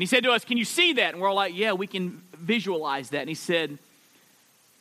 he 0.01 0.05
said 0.05 0.23
to 0.23 0.31
us, 0.31 0.43
Can 0.43 0.57
you 0.57 0.65
see 0.65 0.93
that? 0.93 1.13
And 1.13 1.21
we're 1.21 1.29
all 1.29 1.35
like, 1.35 1.55
Yeah, 1.55 1.73
we 1.73 1.87
can 1.87 2.21
visualize 2.33 3.11
that. 3.11 3.21
And 3.21 3.29
he 3.29 3.35
said, 3.35 3.77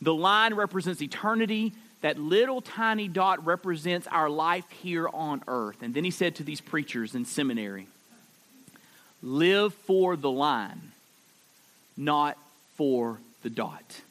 The 0.01 0.15
line 0.15 0.55
represents 0.55 1.03
eternity, 1.03 1.73
that 2.05 2.19
little 2.19 2.61
tiny 2.61 3.09
dot 3.09 3.47
represents 3.47 4.07
our 4.09 4.29
life 4.29 4.69
here 4.83 5.09
on 5.09 5.43
earth. 5.49 5.81
And 5.81 5.95
then 5.95 6.05
he 6.05 6.11
said 6.11 6.35
to 6.35 6.43
these 6.43 6.61
preachers 6.61 7.15
in 7.15 7.25
seminary, 7.25 7.87
live 9.23 9.73
for 9.73 10.15
the 10.15 10.31
line, 10.31 10.93
not 11.97 12.37
for 12.77 13.17
the 13.43 13.49
dot. 13.49 14.03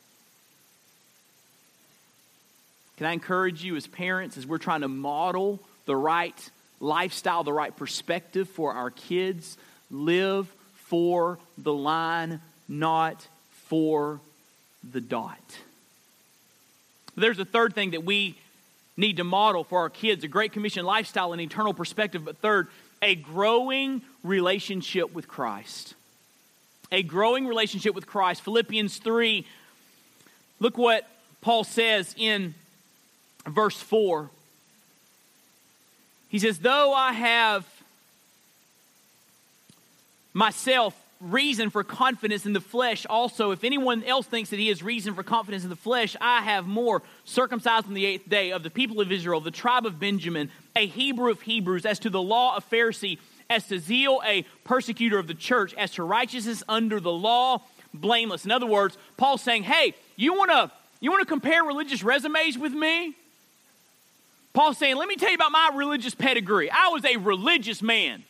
Can 2.97 3.05
I 3.05 3.11
encourage 3.11 3.63
you 3.63 3.75
as 3.75 3.85
parents, 3.85 4.37
as 4.37 4.47
we're 4.47 4.57
trying 4.57 4.81
to 4.81 4.87
model 4.87 5.59
the 5.85 5.95
right 5.95 6.49
lifestyle, 6.79 7.43
the 7.43 7.53
right 7.53 7.77
perspective 7.77 8.49
for 8.49 8.73
our 8.73 8.89
kids, 8.89 9.55
live 9.91 10.47
for 10.87 11.37
the 11.59 11.73
line, 11.73 12.41
not 12.67 13.27
for 13.67 14.19
the 14.83 14.99
dot. 14.99 15.37
There's 17.15 17.39
a 17.39 17.45
third 17.45 17.75
thing 17.75 17.91
that 17.91 18.03
we 18.03 18.35
need 18.97 19.17
to 19.17 19.23
model 19.23 19.63
for 19.63 19.79
our 19.79 19.89
kids 19.89 20.23
a 20.23 20.27
Great 20.27 20.51
Commission 20.51 20.85
lifestyle 20.85 21.33
and 21.33 21.41
eternal 21.41 21.73
perspective. 21.73 22.25
But 22.25 22.37
third, 22.37 22.67
a 23.01 23.15
growing 23.15 24.01
relationship 24.23 25.13
with 25.13 25.27
Christ. 25.27 25.95
A 26.91 27.03
growing 27.03 27.47
relationship 27.47 27.95
with 27.95 28.05
Christ. 28.05 28.41
Philippians 28.41 28.97
3, 28.97 29.45
look 30.59 30.77
what 30.77 31.07
Paul 31.41 31.63
says 31.63 32.13
in 32.17 32.53
verse 33.47 33.77
4. 33.77 34.29
He 36.29 36.39
says, 36.39 36.59
Though 36.59 36.93
I 36.93 37.13
have 37.13 37.67
myself 40.33 40.95
reason 41.23 41.69
for 41.69 41.83
confidence 41.83 42.45
in 42.45 42.53
the 42.53 42.61
flesh 42.61 43.05
also. 43.05 43.51
If 43.51 43.63
anyone 43.63 44.03
else 44.03 44.25
thinks 44.25 44.49
that 44.49 44.59
he 44.59 44.67
has 44.67 44.83
reason 44.83 45.13
for 45.13 45.23
confidence 45.23 45.63
in 45.63 45.69
the 45.69 45.75
flesh, 45.75 46.15
I 46.19 46.41
have 46.41 46.67
more. 46.67 47.01
Circumcised 47.25 47.87
on 47.87 47.93
the 47.93 48.05
eighth 48.05 48.29
day 48.29 48.51
of 48.51 48.63
the 48.63 48.69
people 48.69 48.99
of 48.99 49.11
Israel, 49.11 49.39
the 49.41 49.51
tribe 49.51 49.85
of 49.85 49.99
Benjamin, 49.99 50.49
a 50.75 50.85
Hebrew 50.85 51.31
of 51.31 51.41
Hebrews, 51.41 51.85
as 51.85 51.99
to 51.99 52.09
the 52.09 52.21
law 52.21 52.57
of 52.57 52.69
Pharisee, 52.69 53.19
as 53.49 53.67
to 53.67 53.79
zeal, 53.79 54.21
a 54.25 54.43
persecutor 54.63 55.17
of 55.17 55.27
the 55.27 55.33
church, 55.33 55.73
as 55.75 55.91
to 55.91 56.03
righteousness 56.03 56.63
under 56.67 56.99
the 56.99 57.11
law, 57.11 57.61
blameless. 57.93 58.45
In 58.45 58.51
other 58.51 58.65
words, 58.65 58.97
Paul's 59.17 59.41
saying, 59.41 59.63
hey, 59.63 59.93
you 60.15 60.33
want 60.33 60.51
to 60.51 60.71
you 60.99 61.11
want 61.11 61.21
to 61.21 61.27
compare 61.27 61.63
religious 61.63 62.01
resumes 62.01 62.57
with 62.57 62.71
me? 62.71 63.13
Paul's 64.53 64.77
saying, 64.77 64.95
let 64.95 65.07
me 65.07 65.15
tell 65.15 65.29
you 65.29 65.35
about 65.35 65.51
my 65.51 65.71
religious 65.73 66.15
pedigree. 66.15 66.69
I 66.71 66.89
was 66.89 67.03
a 67.03 67.17
religious 67.17 67.81
man. 67.81 68.23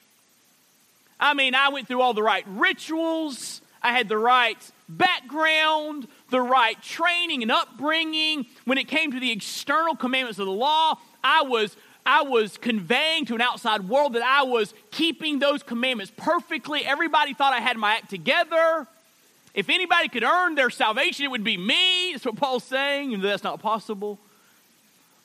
I 1.23 1.33
mean, 1.33 1.55
I 1.55 1.69
went 1.69 1.87
through 1.87 2.01
all 2.01 2.13
the 2.13 2.21
right 2.21 2.43
rituals, 2.45 3.61
I 3.81 3.93
had 3.93 4.09
the 4.09 4.17
right 4.17 4.57
background, 4.89 6.05
the 6.29 6.41
right 6.41 6.79
training 6.81 7.41
and 7.43 7.49
upbringing. 7.49 8.45
When 8.65 8.77
it 8.77 8.89
came 8.89 9.13
to 9.13 9.21
the 9.21 9.31
external 9.31 9.95
commandments 9.95 10.37
of 10.39 10.47
the 10.47 10.51
law, 10.51 10.97
I 11.23 11.43
was 11.43 11.77
I 12.05 12.23
was 12.23 12.57
conveying 12.57 13.25
to 13.27 13.35
an 13.35 13.41
outside 13.41 13.87
world 13.87 14.13
that 14.13 14.21
I 14.21 14.43
was 14.43 14.73
keeping 14.91 15.39
those 15.39 15.63
commandments 15.63 16.11
perfectly. 16.17 16.85
Everybody 16.85 17.33
thought 17.33 17.53
I 17.53 17.61
had 17.61 17.77
my 17.77 17.95
act 17.95 18.09
together. 18.09 18.85
If 19.53 19.69
anybody 19.69 20.09
could 20.09 20.25
earn 20.25 20.55
their 20.55 20.69
salvation, 20.69 21.23
it 21.23 21.31
would 21.31 21.45
be 21.45 21.55
me. 21.55 22.11
That's 22.11 22.25
what 22.25 22.35
Paul's 22.35 22.65
saying, 22.65 23.21
that's 23.21 23.43
not 23.43 23.61
possible. 23.61 24.19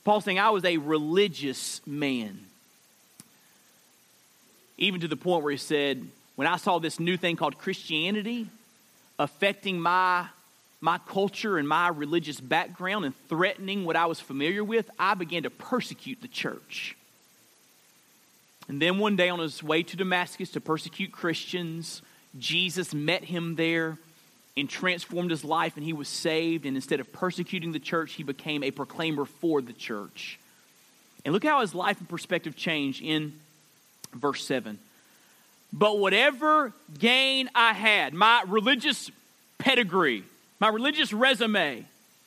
Paul's 0.04 0.24
saying 0.24 0.38
I 0.38 0.50
was 0.50 0.64
a 0.64 0.76
religious 0.76 1.84
man 1.84 2.47
even 4.78 5.00
to 5.00 5.08
the 5.08 5.16
point 5.16 5.42
where 5.42 5.50
he 5.50 5.58
said, 5.58 6.06
When 6.36 6.46
I 6.46 6.56
saw 6.56 6.78
this 6.78 6.98
new 6.98 7.16
thing 7.16 7.36
called 7.36 7.58
Christianity 7.58 8.48
affecting 9.18 9.80
my, 9.80 10.26
my 10.80 10.98
culture 11.08 11.58
and 11.58 11.68
my 11.68 11.88
religious 11.88 12.40
background 12.40 13.04
and 13.04 13.14
threatening 13.28 13.84
what 13.84 13.96
I 13.96 14.06
was 14.06 14.20
familiar 14.20 14.62
with, 14.62 14.88
I 14.98 15.14
began 15.14 15.42
to 15.42 15.50
persecute 15.50 16.22
the 16.22 16.28
church. 16.28 16.96
And 18.68 18.80
then 18.80 18.98
one 18.98 19.16
day 19.16 19.28
on 19.28 19.40
his 19.40 19.62
way 19.62 19.82
to 19.82 19.96
Damascus 19.96 20.50
to 20.50 20.60
persecute 20.60 21.10
Christians, 21.10 22.02
Jesus 22.38 22.94
met 22.94 23.24
him 23.24 23.56
there 23.56 23.98
and 24.56 24.68
transformed 24.68 25.30
his 25.30 25.44
life, 25.44 25.76
and 25.76 25.84
he 25.84 25.92
was 25.92 26.08
saved. 26.08 26.66
And 26.66 26.76
instead 26.76 27.00
of 27.00 27.12
persecuting 27.12 27.72
the 27.72 27.78
church, 27.78 28.14
he 28.14 28.22
became 28.22 28.62
a 28.62 28.70
proclaimer 28.70 29.24
for 29.24 29.62
the 29.62 29.72
church. 29.72 30.38
And 31.24 31.32
look 31.32 31.44
how 31.44 31.60
his 31.60 31.74
life 31.74 31.98
and 31.98 32.08
perspective 32.08 32.56
changed 32.56 33.02
in 33.02 33.32
verse 34.12 34.44
7. 34.44 34.78
But 35.72 35.98
whatever 35.98 36.72
gain 36.98 37.50
I 37.54 37.72
had, 37.74 38.14
my 38.14 38.42
religious 38.46 39.10
pedigree, 39.58 40.24
my 40.60 40.68
religious 40.68 41.12
resume, 41.12 41.84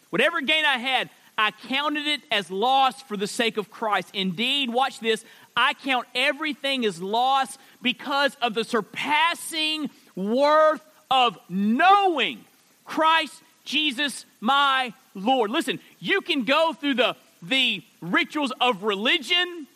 whatever 0.09 0.41
gain 0.41 0.65
I 0.65 0.77
had, 0.77 1.09
I 1.37 1.51
counted 1.67 2.05
it 2.05 2.21
as 2.29 2.51
loss 2.51 3.01
for 3.01 3.17
the 3.17 3.27
sake 3.27 3.57
of 3.57 3.71
Christ. 3.71 4.09
Indeed, 4.13 4.69
watch 4.69 4.99
this, 4.99 5.25
I 5.55 5.73
count 5.73 6.07
everything 6.13 6.85
as 6.85 7.01
loss 7.01 7.57
because 7.81 8.35
of 8.41 8.53
the 8.53 8.63
surpassing 8.63 9.89
worth 10.15 10.81
of 11.09 11.37
knowing 11.49 12.43
Christ 12.85 13.41
Jesus 13.65 14.25
my 14.39 14.93
Lord. 15.15 15.51
Listen, 15.51 15.79
you 15.99 16.21
can 16.21 16.43
go 16.43 16.73
through 16.73 16.95
the, 16.95 17.15
the 17.41 17.83
rituals 18.01 18.53
of 18.61 18.83
religion 18.83 19.67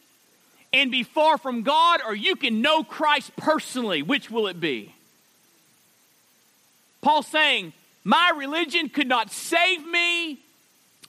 and 0.75 0.91
be 0.91 1.03
far 1.03 1.37
from 1.37 1.63
God, 1.63 2.01
or 2.05 2.13
you 2.13 2.35
can 2.35 2.61
know 2.61 2.83
Christ 2.83 3.31
personally. 3.37 4.01
Which 4.01 4.29
will 4.29 4.47
it 4.47 4.59
be? 4.59 4.93
Paul's 7.01 7.27
saying, 7.27 7.71
My 8.03 8.33
religion 8.35 8.89
could 8.89 9.07
not 9.07 9.31
save 9.31 9.87
me. 9.87 10.37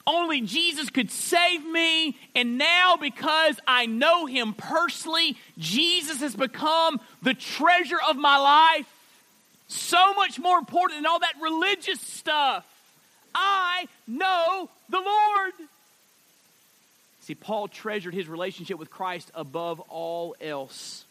Only 0.05 0.39
Jesus 0.39 0.89
could 0.89 1.11
save 1.11 1.65
me. 1.65 2.15
And 2.33 2.57
now, 2.57 2.95
because 2.95 3.59
I 3.67 3.87
know 3.87 4.25
him 4.25 4.53
personally, 4.53 5.35
Jesus 5.57 6.21
has 6.21 6.33
become 6.33 7.01
the 7.21 7.33
treasure 7.33 7.99
of 8.07 8.15
my 8.15 8.37
life. 8.37 8.85
So 9.67 10.13
much 10.13 10.39
more 10.39 10.57
important 10.57 10.99
than 10.99 11.05
all 11.07 11.19
that 11.19 11.33
religious 11.41 11.99
stuff. 11.99 12.65
I 13.35 13.89
know 14.07 14.69
the 14.87 15.01
Lord. 15.01 15.53
See, 17.27 17.35
Paul 17.35 17.67
treasured 17.67 18.13
his 18.13 18.29
relationship 18.29 18.79
with 18.79 18.89
Christ 18.89 19.31
above 19.35 19.81
all 19.89 20.33
else. 20.39 21.03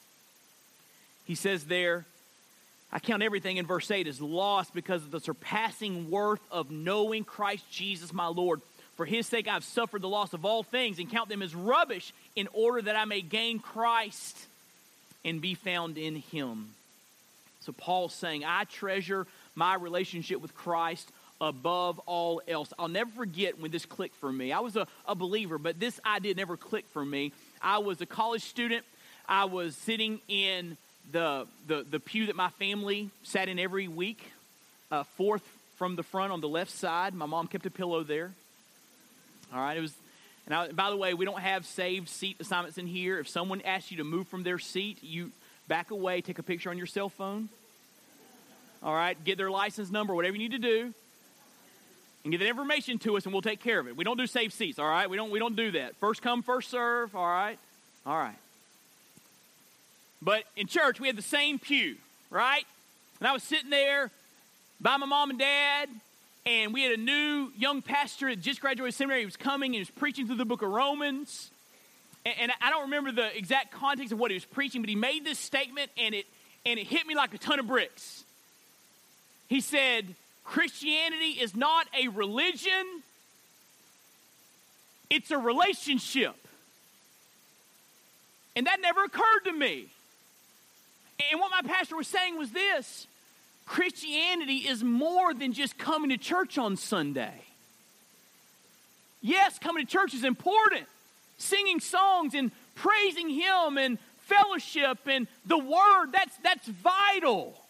He 1.26 1.34
says 1.34 1.64
there, 1.64 2.06
I 2.90 3.00
count 3.00 3.22
everything 3.22 3.58
in 3.58 3.66
verse 3.66 3.90
8 3.90 4.06
as 4.06 4.18
lost 4.18 4.72
because 4.72 5.02
of 5.02 5.10
the 5.10 5.20
surpassing 5.20 6.10
worth 6.10 6.40
of 6.50 6.70
knowing 6.70 7.24
Christ 7.24 7.70
Jesus 7.70 8.14
my 8.14 8.28
Lord. 8.28 8.62
For 8.96 9.04
his 9.04 9.26
sake 9.26 9.46
I've 9.46 9.62
suffered 9.62 10.00
the 10.00 10.08
loss 10.08 10.32
of 10.32 10.46
all 10.46 10.62
things 10.62 10.98
and 10.98 11.10
count 11.10 11.28
them 11.28 11.42
as 11.42 11.54
rubbish 11.54 12.14
in 12.34 12.48
order 12.54 12.80
that 12.80 12.96
I 12.96 13.04
may 13.04 13.20
gain 13.20 13.58
Christ 13.58 14.38
and 15.22 15.42
be 15.42 15.52
found 15.52 15.98
in 15.98 16.16
him. 16.16 16.70
So 17.60 17.72
Paul's 17.72 18.14
saying, 18.14 18.42
I 18.42 18.64
treasure 18.64 19.26
my 19.54 19.74
relationship 19.74 20.40
with 20.40 20.54
Christ 20.54 21.10
above 21.40 21.98
all 22.06 22.40
else. 22.48 22.72
I'll 22.78 22.88
never 22.88 23.10
forget 23.10 23.60
when 23.60 23.70
this 23.70 23.86
clicked 23.86 24.16
for 24.16 24.32
me. 24.32 24.52
I 24.52 24.60
was 24.60 24.76
a, 24.76 24.86
a 25.06 25.14
believer, 25.14 25.58
but 25.58 25.78
this 25.78 26.00
idea 26.04 26.34
never 26.34 26.56
clicked 26.56 26.90
for 26.92 27.04
me. 27.04 27.32
I 27.60 27.78
was 27.78 28.00
a 28.00 28.06
college 28.06 28.42
student. 28.42 28.84
I 29.28 29.44
was 29.46 29.76
sitting 29.76 30.20
in 30.28 30.76
the, 31.12 31.46
the, 31.66 31.84
the 31.88 32.00
pew 32.00 32.26
that 32.26 32.36
my 32.36 32.50
family 32.50 33.10
sat 33.22 33.48
in 33.48 33.58
every 33.58 33.88
week, 33.88 34.30
uh, 34.90 35.02
fourth 35.16 35.42
from 35.76 35.96
the 35.96 36.02
front 36.02 36.32
on 36.32 36.40
the 36.40 36.48
left 36.48 36.70
side. 36.70 37.14
My 37.14 37.26
mom 37.26 37.48
kept 37.48 37.66
a 37.66 37.70
pillow 37.70 38.02
there. 38.02 38.30
All 39.52 39.60
right, 39.60 39.76
it 39.76 39.80
was. 39.80 39.94
And 40.46 40.54
I, 40.54 40.68
by 40.68 40.90
the 40.90 40.96
way, 40.96 41.12
we 41.12 41.24
don't 41.24 41.40
have 41.40 41.66
saved 41.66 42.08
seat 42.08 42.36
assignments 42.38 42.78
in 42.78 42.86
here. 42.86 43.18
If 43.18 43.28
someone 43.28 43.60
asks 43.62 43.90
you 43.90 43.96
to 43.98 44.04
move 44.04 44.28
from 44.28 44.44
their 44.44 44.60
seat, 44.60 44.98
you 45.02 45.32
back 45.66 45.90
away, 45.90 46.20
take 46.20 46.38
a 46.38 46.42
picture 46.42 46.70
on 46.70 46.78
your 46.78 46.86
cell 46.86 47.08
phone. 47.08 47.48
All 48.82 48.94
right, 48.94 49.22
get 49.24 49.38
their 49.38 49.50
license 49.50 49.90
number, 49.90 50.14
whatever 50.14 50.36
you 50.36 50.48
need 50.48 50.52
to 50.52 50.58
do 50.58 50.94
and 52.26 52.32
get 52.32 52.38
that 52.38 52.48
information 52.48 52.98
to 52.98 53.16
us 53.16 53.24
and 53.24 53.32
we'll 53.32 53.40
take 53.40 53.62
care 53.62 53.78
of 53.78 53.86
it. 53.86 53.96
We 53.96 54.02
don't 54.02 54.16
do 54.16 54.26
safe 54.26 54.52
seats, 54.52 54.80
all 54.80 54.88
right? 54.88 55.08
We 55.08 55.16
don't 55.16 55.30
we 55.30 55.38
don't 55.38 55.54
do 55.54 55.70
that. 55.70 55.94
First 56.00 56.22
come, 56.22 56.42
first 56.42 56.70
serve, 56.70 57.14
all 57.14 57.24
right? 57.24 57.56
All 58.04 58.18
right. 58.18 58.34
But 60.20 60.42
in 60.56 60.66
church 60.66 60.98
we 60.98 61.06
had 61.06 61.14
the 61.14 61.22
same 61.22 61.60
pew, 61.60 61.94
right? 62.28 62.64
And 63.20 63.28
I 63.28 63.32
was 63.32 63.44
sitting 63.44 63.70
there 63.70 64.10
by 64.80 64.96
my 64.96 65.06
mom 65.06 65.30
and 65.30 65.38
dad, 65.38 65.88
and 66.44 66.74
we 66.74 66.82
had 66.82 66.98
a 66.98 67.00
new 67.00 67.52
young 67.56 67.80
pastor 67.80 68.28
that 68.28 68.42
just 68.42 68.60
graduated 68.60 68.94
seminary. 68.94 69.20
He 69.20 69.26
was 69.26 69.36
coming 69.36 69.68
and 69.68 69.74
he 69.74 69.80
was 69.80 69.90
preaching 69.90 70.26
through 70.26 70.34
the 70.34 70.44
book 70.44 70.62
of 70.62 70.70
Romans. 70.70 71.52
And, 72.24 72.34
and 72.40 72.52
I 72.60 72.70
don't 72.70 72.82
remember 72.82 73.12
the 73.12 73.38
exact 73.38 73.70
context 73.70 74.10
of 74.12 74.18
what 74.18 74.32
he 74.32 74.34
was 74.34 74.44
preaching, 74.44 74.82
but 74.82 74.88
he 74.88 74.96
made 74.96 75.24
this 75.24 75.38
statement 75.38 75.92
and 75.96 76.12
it 76.12 76.26
and 76.64 76.80
it 76.80 76.88
hit 76.88 77.06
me 77.06 77.14
like 77.14 77.34
a 77.34 77.38
ton 77.38 77.60
of 77.60 77.68
bricks. 77.68 78.24
He 79.48 79.60
said, 79.60 80.16
Christianity 80.46 81.40
is 81.40 81.56
not 81.56 81.88
a 82.00 82.08
religion, 82.08 83.02
it's 85.10 85.30
a 85.30 85.38
relationship. 85.38 86.34
And 88.54 88.66
that 88.66 88.80
never 88.80 89.04
occurred 89.04 89.44
to 89.44 89.52
me. 89.52 89.88
And 91.30 91.40
what 91.40 91.50
my 91.50 91.68
pastor 91.68 91.96
was 91.96 92.06
saying 92.06 92.38
was 92.38 92.52
this 92.52 93.06
Christianity 93.66 94.58
is 94.58 94.82
more 94.82 95.34
than 95.34 95.52
just 95.52 95.76
coming 95.76 96.10
to 96.10 96.16
church 96.16 96.56
on 96.56 96.76
Sunday. 96.76 97.42
Yes, 99.20 99.58
coming 99.58 99.84
to 99.84 99.90
church 99.90 100.14
is 100.14 100.24
important. 100.24 100.86
Singing 101.38 101.80
songs 101.80 102.34
and 102.34 102.52
praising 102.76 103.28
Him 103.28 103.76
and 103.76 103.98
fellowship 104.20 104.98
and 105.06 105.26
the 105.44 105.58
Word, 105.58 106.12
that's, 106.12 106.36
that's 106.38 106.68
vital. 106.68 107.60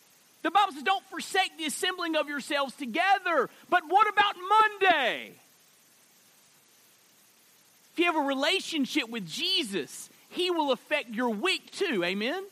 The 0.46 0.52
Bible 0.52 0.74
says, 0.74 0.84
don't 0.84 1.04
forsake 1.06 1.58
the 1.58 1.64
assembling 1.64 2.14
of 2.14 2.28
yourselves 2.28 2.72
together. 2.76 3.50
But 3.68 3.82
what 3.88 4.08
about 4.08 4.36
Monday? 4.48 5.32
If 7.92 7.98
you 7.98 8.04
have 8.04 8.14
a 8.14 8.20
relationship 8.20 9.08
with 9.08 9.26
Jesus, 9.26 10.08
He 10.28 10.52
will 10.52 10.70
affect 10.70 11.10
your 11.10 11.30
week 11.30 11.72
too. 11.72 12.04
Amen? 12.04 12.44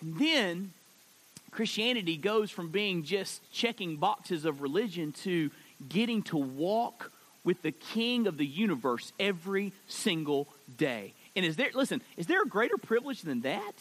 And 0.00 0.18
then 0.18 0.70
Christianity 1.50 2.16
goes 2.16 2.50
from 2.50 2.68
being 2.68 3.02
just 3.02 3.42
checking 3.52 3.96
boxes 3.96 4.46
of 4.46 4.62
religion 4.62 5.12
to 5.24 5.50
getting 5.86 6.22
to 6.22 6.38
walk 6.38 7.12
with 7.44 7.60
the 7.60 7.72
King 7.72 8.26
of 8.26 8.38
the 8.38 8.46
universe 8.46 9.12
every 9.20 9.74
single 9.88 10.48
day. 10.78 11.12
And 11.36 11.44
is 11.44 11.56
there, 11.56 11.68
listen, 11.74 12.00
is 12.16 12.28
there 12.28 12.40
a 12.40 12.48
greater 12.48 12.78
privilege 12.78 13.20
than 13.20 13.42
that? 13.42 13.74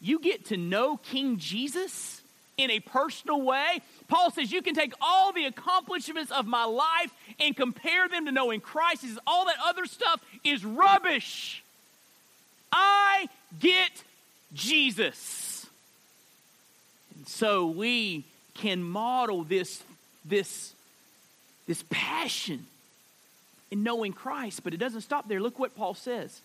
You 0.00 0.20
get 0.20 0.46
to 0.46 0.56
know 0.56 0.96
King 0.96 1.38
Jesus 1.38 2.22
in 2.56 2.70
a 2.70 2.80
personal 2.80 3.40
way. 3.40 3.80
Paul 4.08 4.30
says 4.30 4.52
you 4.52 4.62
can 4.62 4.74
take 4.74 4.92
all 5.00 5.32
the 5.32 5.44
accomplishments 5.44 6.30
of 6.32 6.46
my 6.46 6.64
life 6.64 7.12
and 7.40 7.56
compare 7.56 8.08
them 8.08 8.26
to 8.26 8.32
knowing 8.32 8.60
Christ. 8.60 9.02
He 9.02 9.08
says 9.08 9.18
all 9.26 9.46
that 9.46 9.56
other 9.64 9.86
stuff 9.86 10.20
is 10.44 10.64
rubbish. 10.64 11.62
I 12.72 13.28
get 13.58 13.90
Jesus. 14.52 15.66
And 17.16 17.26
so 17.26 17.66
we 17.66 18.24
can 18.54 18.82
model 18.82 19.44
this, 19.44 19.82
this, 20.24 20.72
this 21.66 21.84
passion 21.90 22.66
in 23.70 23.82
knowing 23.82 24.12
Christ, 24.12 24.64
but 24.64 24.74
it 24.74 24.78
doesn't 24.78 25.02
stop 25.02 25.28
there. 25.28 25.40
Look 25.40 25.58
what 25.58 25.76
Paul 25.76 25.94
says. 25.94 26.40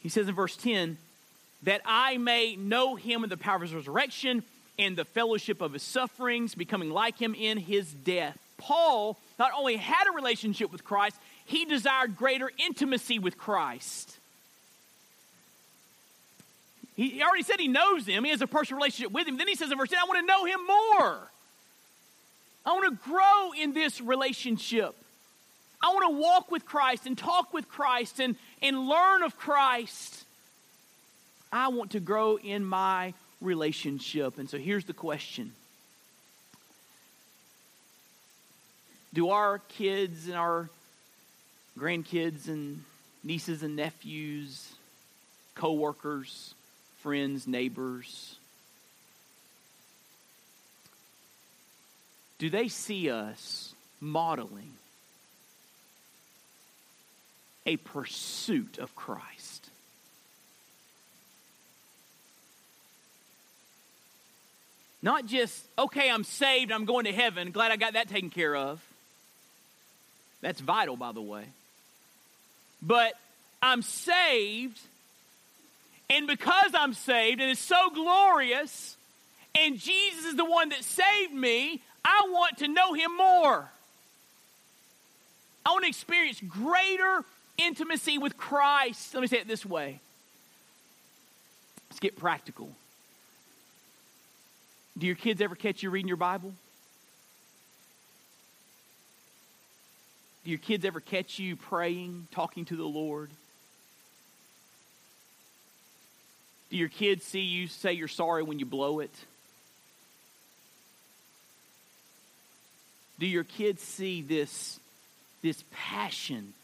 He 0.00 0.08
says 0.08 0.28
in 0.28 0.34
verse 0.34 0.56
10 0.56 0.98
that 1.62 1.82
I 1.84 2.16
may 2.16 2.56
know 2.56 2.94
him 2.96 3.24
in 3.24 3.30
the 3.30 3.36
power 3.36 3.56
of 3.56 3.62
his 3.62 3.74
resurrection 3.74 4.42
and 4.78 4.96
the 4.96 5.04
fellowship 5.04 5.60
of 5.60 5.74
his 5.74 5.82
sufferings, 5.82 6.54
becoming 6.54 6.90
like 6.90 7.18
him 7.18 7.34
in 7.34 7.58
his 7.58 7.92
death. 7.92 8.38
Paul 8.56 9.18
not 9.38 9.52
only 9.56 9.76
had 9.76 10.04
a 10.08 10.12
relationship 10.14 10.72
with 10.72 10.84
Christ, 10.84 11.16
he 11.44 11.64
desired 11.64 12.16
greater 12.16 12.50
intimacy 12.58 13.18
with 13.18 13.36
Christ. 13.36 14.16
He 16.96 17.22
already 17.22 17.42
said 17.42 17.58
he 17.58 17.68
knows 17.68 18.06
him, 18.06 18.24
he 18.24 18.30
has 18.30 18.42
a 18.42 18.46
personal 18.46 18.78
relationship 18.78 19.12
with 19.12 19.26
him. 19.26 19.38
Then 19.38 19.48
he 19.48 19.54
says 19.54 19.70
in 19.70 19.78
verse 19.78 19.88
10, 19.88 19.98
I 19.98 20.04
want 20.04 20.20
to 20.20 20.26
know 20.26 20.44
him 20.44 20.66
more. 20.66 21.30
I 22.66 22.72
want 22.72 22.84
to 22.90 23.10
grow 23.10 23.52
in 23.58 23.72
this 23.72 24.00
relationship. 24.00 24.94
I 25.82 25.88
want 25.88 26.14
to 26.14 26.20
walk 26.20 26.50
with 26.50 26.66
Christ 26.66 27.06
and 27.06 27.16
talk 27.16 27.54
with 27.54 27.68
Christ 27.68 28.20
and, 28.20 28.36
and 28.60 28.86
learn 28.86 29.22
of 29.22 29.38
Christ. 29.38 30.24
I 31.52 31.68
want 31.68 31.92
to 31.92 32.00
grow 32.00 32.36
in 32.36 32.64
my 32.64 33.14
relationship. 33.40 34.38
And 34.38 34.48
so 34.48 34.58
here's 34.58 34.84
the 34.84 34.92
question 34.92 35.52
Do 39.12 39.30
our 39.30 39.58
kids 39.58 40.26
and 40.26 40.36
our 40.36 40.68
grandkids 41.78 42.48
and 42.48 42.84
nieces 43.24 43.62
and 43.62 43.76
nephews, 43.76 44.72
co-workers, 45.54 46.54
friends, 47.02 47.46
neighbors, 47.46 48.36
do 52.38 52.48
they 52.48 52.68
see 52.68 53.10
us 53.10 53.74
modeling 54.00 54.72
a 57.66 57.76
pursuit 57.76 58.78
of 58.78 58.94
Christ? 58.94 59.59
Not 65.02 65.26
just, 65.26 65.64
okay, 65.78 66.10
I'm 66.10 66.24
saved, 66.24 66.70
I'm 66.70 66.84
going 66.84 67.06
to 67.06 67.12
heaven, 67.12 67.50
glad 67.52 67.72
I 67.72 67.76
got 67.76 67.94
that 67.94 68.08
taken 68.08 68.30
care 68.30 68.54
of. 68.54 68.82
That's 70.42 70.60
vital, 70.60 70.96
by 70.96 71.12
the 71.12 71.22
way. 71.22 71.44
But 72.82 73.14
I'm 73.62 73.82
saved, 73.82 74.78
and 76.08 76.26
because 76.26 76.72
I'm 76.74 76.94
saved, 76.94 77.40
and 77.40 77.50
it's 77.50 77.60
so 77.60 77.90
glorious, 77.90 78.96
and 79.54 79.78
Jesus 79.78 80.26
is 80.26 80.36
the 80.36 80.44
one 80.44 80.70
that 80.70 80.84
saved 80.84 81.32
me, 81.32 81.82
I 82.04 82.28
want 82.30 82.58
to 82.58 82.68
know 82.68 82.92
him 82.94 83.16
more. 83.16 83.70
I 85.64 85.70
want 85.70 85.84
to 85.84 85.88
experience 85.88 86.40
greater 86.46 87.24
intimacy 87.58 88.18
with 88.18 88.36
Christ. 88.36 89.14
Let 89.14 89.20
me 89.20 89.26
say 89.26 89.38
it 89.38 89.48
this 89.48 89.64
way. 89.66 90.00
Let's 91.90 92.00
get 92.00 92.18
practical. 92.18 92.70
Do 94.98 95.06
your 95.06 95.16
kids 95.16 95.40
ever 95.40 95.54
catch 95.54 95.82
you 95.82 95.90
reading 95.90 96.08
your 96.08 96.16
Bible? 96.16 96.52
Do 100.44 100.50
your 100.50 100.58
kids 100.58 100.84
ever 100.84 101.00
catch 101.00 101.38
you 101.38 101.56
praying, 101.56 102.26
talking 102.32 102.64
to 102.66 102.76
the 102.76 102.84
Lord? 102.84 103.30
Do 106.70 106.76
your 106.76 106.88
kids 106.88 107.24
see 107.24 107.40
you 107.40 107.66
say 107.66 107.92
you're 107.92 108.08
sorry 108.08 108.42
when 108.42 108.58
you 108.58 108.66
blow 108.66 109.00
it? 109.00 109.10
Do 113.18 113.26
your 113.26 113.44
kids 113.44 113.82
see 113.82 114.22
this, 114.22 114.80
this 115.42 115.62
passion 115.72 116.54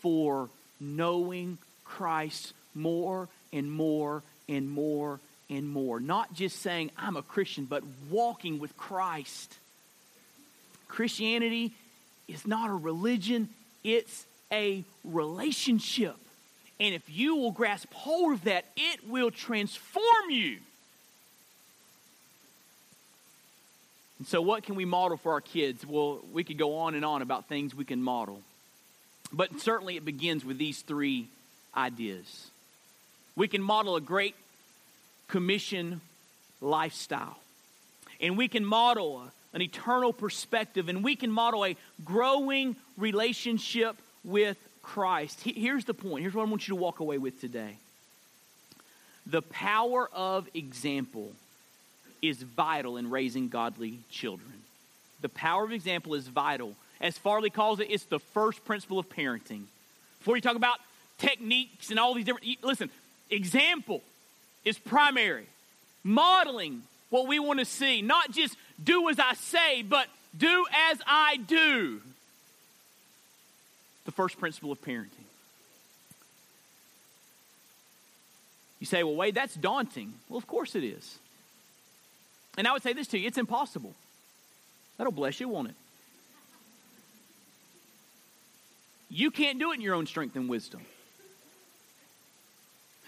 for 0.00 0.48
knowing 0.78 1.58
Christ 1.84 2.52
more 2.74 3.28
and 3.52 3.72
more 3.72 4.22
and 4.48 4.70
more 4.70 5.18
and 5.48 5.68
more. 5.68 6.00
Not 6.00 6.34
just 6.34 6.60
saying, 6.60 6.90
I'm 6.96 7.16
a 7.16 7.22
Christian, 7.22 7.64
but 7.64 7.82
walking 8.10 8.58
with 8.58 8.76
Christ. 8.76 9.54
Christianity 10.88 11.72
is 12.28 12.46
not 12.46 12.70
a 12.70 12.74
religion, 12.74 13.48
it's 13.84 14.24
a 14.52 14.84
relationship. 15.04 16.16
And 16.78 16.94
if 16.94 17.02
you 17.08 17.36
will 17.36 17.52
grasp 17.52 17.92
hold 17.94 18.34
of 18.34 18.44
that, 18.44 18.64
it 18.76 19.08
will 19.08 19.30
transform 19.30 20.30
you. 20.30 20.58
And 24.18 24.26
so, 24.26 24.40
what 24.40 24.62
can 24.62 24.74
we 24.74 24.84
model 24.84 25.16
for 25.16 25.32
our 25.32 25.40
kids? 25.40 25.86
Well, 25.86 26.20
we 26.32 26.44
could 26.44 26.58
go 26.58 26.78
on 26.78 26.94
and 26.94 27.04
on 27.04 27.22
about 27.22 27.46
things 27.46 27.74
we 27.74 27.84
can 27.84 28.02
model. 28.02 28.40
But 29.32 29.60
certainly, 29.60 29.96
it 29.96 30.04
begins 30.04 30.44
with 30.44 30.58
these 30.58 30.80
three 30.82 31.28
ideas. 31.76 32.50
We 33.36 33.48
can 33.48 33.62
model 33.62 33.96
a 33.96 34.00
great 34.00 34.34
commission 35.28 36.00
lifestyle. 36.60 37.38
And 38.20 38.36
we 38.36 38.48
can 38.48 38.64
model 38.64 39.30
an 39.52 39.62
eternal 39.62 40.12
perspective 40.12 40.88
and 40.88 41.02
we 41.02 41.16
can 41.16 41.30
model 41.30 41.64
a 41.64 41.76
growing 42.04 42.76
relationship 42.96 43.96
with 44.24 44.56
Christ. 44.82 45.40
Here's 45.42 45.84
the 45.84 45.94
point. 45.94 46.22
Here's 46.22 46.34
what 46.34 46.46
I 46.46 46.50
want 46.50 46.68
you 46.68 46.74
to 46.74 46.80
walk 46.80 47.00
away 47.00 47.18
with 47.18 47.40
today. 47.40 47.76
The 49.26 49.42
power 49.42 50.08
of 50.12 50.48
example 50.54 51.32
is 52.22 52.42
vital 52.42 52.96
in 52.96 53.10
raising 53.10 53.48
godly 53.48 53.98
children. 54.10 54.52
The 55.20 55.28
power 55.28 55.64
of 55.64 55.72
example 55.72 56.14
is 56.14 56.28
vital. 56.28 56.74
As 57.00 57.18
Farley 57.18 57.50
calls 57.50 57.80
it, 57.80 57.90
it's 57.90 58.04
the 58.04 58.20
first 58.20 58.64
principle 58.64 58.98
of 58.98 59.08
parenting. 59.08 59.62
Before 60.18 60.36
you 60.36 60.42
talk 60.42 60.56
about 60.56 60.78
techniques 61.18 61.90
and 61.90 61.98
all 61.98 62.14
these 62.14 62.24
different, 62.24 62.46
listen, 62.62 62.90
example 63.30 64.02
is 64.66 64.78
primary. 64.78 65.46
Modeling 66.04 66.82
what 67.08 67.26
we 67.26 67.38
want 67.38 67.60
to 67.60 67.64
see, 67.64 68.02
not 68.02 68.30
just 68.32 68.56
do 68.82 69.08
as 69.08 69.18
I 69.18 69.32
say, 69.34 69.80
but 69.80 70.08
do 70.36 70.66
as 70.90 70.98
I 71.06 71.38
do. 71.38 72.02
The 74.04 74.12
first 74.12 74.38
principle 74.38 74.72
of 74.72 74.82
parenting. 74.82 75.08
You 78.80 78.86
say, 78.86 79.02
well, 79.02 79.14
Wade, 79.14 79.34
that's 79.34 79.54
daunting. 79.54 80.12
Well, 80.28 80.36
of 80.36 80.46
course 80.46 80.74
it 80.74 80.84
is. 80.84 81.18
And 82.58 82.68
I 82.68 82.72
would 82.72 82.82
say 82.82 82.92
this 82.92 83.06
to 83.08 83.18
you 83.18 83.26
it's 83.26 83.38
impossible. 83.38 83.94
That'll 84.98 85.12
bless 85.12 85.40
you, 85.40 85.48
won't 85.48 85.68
it? 85.68 85.74
You 89.08 89.30
can't 89.30 89.58
do 89.58 89.70
it 89.70 89.76
in 89.76 89.80
your 89.80 89.94
own 89.94 90.06
strength 90.06 90.36
and 90.36 90.48
wisdom. 90.48 90.80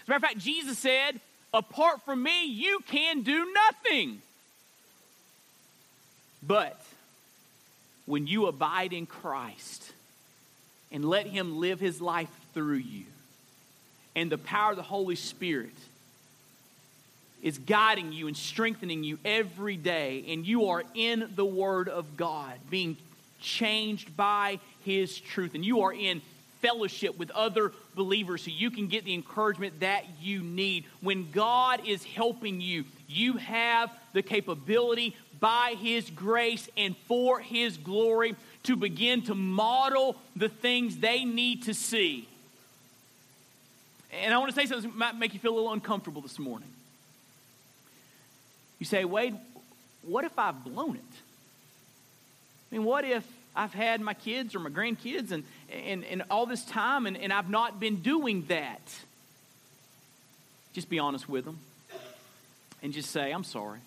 As 0.01 0.07
a 0.07 0.11
matter 0.11 0.17
of 0.17 0.21
fact, 0.21 0.37
Jesus 0.37 0.77
said, 0.79 1.19
Apart 1.53 2.03
from 2.03 2.21
me, 2.21 2.45
you 2.45 2.79
can 2.87 3.23
do 3.23 3.53
nothing. 3.53 4.21
But 6.45 6.79
when 8.05 8.27
you 8.27 8.47
abide 8.47 8.93
in 8.93 9.05
Christ 9.05 9.91
and 10.91 11.03
let 11.03 11.25
Him 11.25 11.59
live 11.59 11.79
His 11.79 12.01
life 12.01 12.29
through 12.53 12.77
you, 12.77 13.05
and 14.15 14.31
the 14.31 14.37
power 14.37 14.71
of 14.71 14.77
the 14.77 14.83
Holy 14.83 15.15
Spirit 15.15 15.75
is 17.41 17.57
guiding 17.57 18.11
you 18.11 18.27
and 18.27 18.35
strengthening 18.35 19.03
you 19.03 19.17
every 19.23 19.77
day, 19.77 20.25
and 20.27 20.45
you 20.45 20.67
are 20.67 20.83
in 20.93 21.31
the 21.35 21.45
Word 21.45 21.87
of 21.87 22.17
God, 22.17 22.53
being 22.69 22.97
changed 23.39 24.15
by 24.15 24.59
His 24.83 25.17
truth, 25.17 25.55
and 25.55 25.63
you 25.63 25.81
are 25.81 25.93
in 25.93 26.21
fellowship 26.61 27.17
with 27.17 27.31
other 27.31 27.71
believers 27.95 28.43
so 28.43 28.51
you 28.51 28.71
can 28.71 28.87
get 28.87 29.05
the 29.05 29.13
encouragement 29.13 29.79
that 29.79 30.05
you 30.21 30.41
need. 30.41 30.85
When 31.01 31.31
God 31.31 31.87
is 31.87 32.03
helping 32.03 32.61
you, 32.61 32.85
you 33.07 33.33
have 33.37 33.91
the 34.13 34.21
capability 34.21 35.15
by 35.39 35.75
His 35.79 36.09
grace 36.09 36.69
and 36.77 36.95
for 37.07 37.39
His 37.39 37.77
glory 37.77 38.35
to 38.63 38.75
begin 38.75 39.21
to 39.23 39.35
model 39.35 40.15
the 40.35 40.49
things 40.49 40.97
they 40.97 41.25
need 41.25 41.63
to 41.63 41.73
see. 41.73 42.27
And 44.11 44.33
I 44.33 44.37
want 44.37 44.49
to 44.49 44.55
say 44.55 44.65
something 44.65 44.89
that 44.89 44.97
might 44.97 45.15
make 45.17 45.33
you 45.33 45.39
feel 45.39 45.53
a 45.53 45.55
little 45.55 45.71
uncomfortable 45.71 46.21
this 46.21 46.39
morning. 46.39 46.67
You 48.79 48.85
say, 48.85 49.05
Wade, 49.05 49.35
what 50.01 50.25
if 50.25 50.37
I've 50.39 50.63
blown 50.63 50.95
it? 50.95 51.01
I 52.71 52.75
mean, 52.75 52.85
what 52.85 53.05
if 53.05 53.25
I've 53.59 53.73
had 53.73 53.99
my 53.99 54.13
kids 54.13 54.55
or 54.55 54.59
my 54.59 54.69
grandkids 54.69 55.31
and, 55.31 55.43
and, 55.69 56.05
and 56.05 56.23
all 56.31 56.45
this 56.45 56.63
time 56.63 57.05
and, 57.05 57.17
and 57.17 57.33
I've 57.33 57.49
not 57.49 57.77
been 57.77 57.97
doing 57.97 58.45
that? 58.47 58.79
Just 60.71 60.89
be 60.89 60.97
honest 60.97 61.27
with 61.27 61.43
them 61.43 61.59
and 62.81 62.93
just 62.93 63.11
say, 63.11 63.31
I'm 63.31 63.43
sorry. 63.43 63.79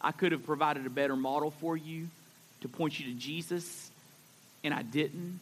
I 0.00 0.10
could 0.10 0.32
have 0.32 0.44
provided 0.44 0.86
a 0.86 0.90
better 0.90 1.14
model 1.14 1.52
for 1.52 1.76
you 1.76 2.08
to 2.62 2.68
point 2.68 2.98
you 2.98 3.12
to 3.12 3.18
Jesus, 3.18 3.92
and 4.64 4.74
I 4.74 4.82
didn't. 4.82 5.38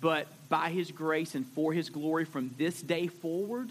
But 0.00 0.26
by 0.48 0.70
His 0.70 0.90
grace 0.90 1.34
and 1.34 1.44
for 1.48 1.74
His 1.74 1.90
glory 1.90 2.24
from 2.24 2.54
this 2.56 2.80
day 2.80 3.08
forward, 3.08 3.68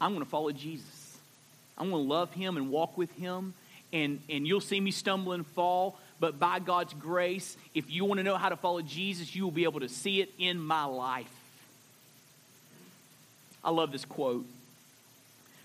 I'm 0.00 0.12
going 0.12 0.24
to 0.24 0.30
follow 0.30 0.52
Jesus. 0.52 1.18
I'm 1.76 1.90
going 1.90 2.04
to 2.04 2.08
love 2.08 2.32
Him 2.34 2.56
and 2.56 2.70
walk 2.70 2.96
with 2.96 3.12
Him, 3.16 3.54
and, 3.92 4.20
and 4.30 4.46
you'll 4.46 4.60
see 4.60 4.80
me 4.80 4.92
stumble 4.92 5.32
and 5.32 5.44
fall. 5.44 5.98
But 6.20 6.38
by 6.38 6.60
God's 6.60 6.94
grace, 6.94 7.56
if 7.74 7.90
you 7.90 8.04
want 8.04 8.18
to 8.18 8.24
know 8.24 8.36
how 8.36 8.48
to 8.48 8.56
follow 8.56 8.80
Jesus, 8.82 9.34
you 9.34 9.44
will 9.44 9.50
be 9.50 9.64
able 9.64 9.80
to 9.80 9.88
see 9.88 10.20
it 10.20 10.30
in 10.38 10.58
my 10.58 10.84
life. 10.84 11.30
I 13.64 13.70
love 13.70 13.92
this 13.92 14.04
quote. 14.04 14.46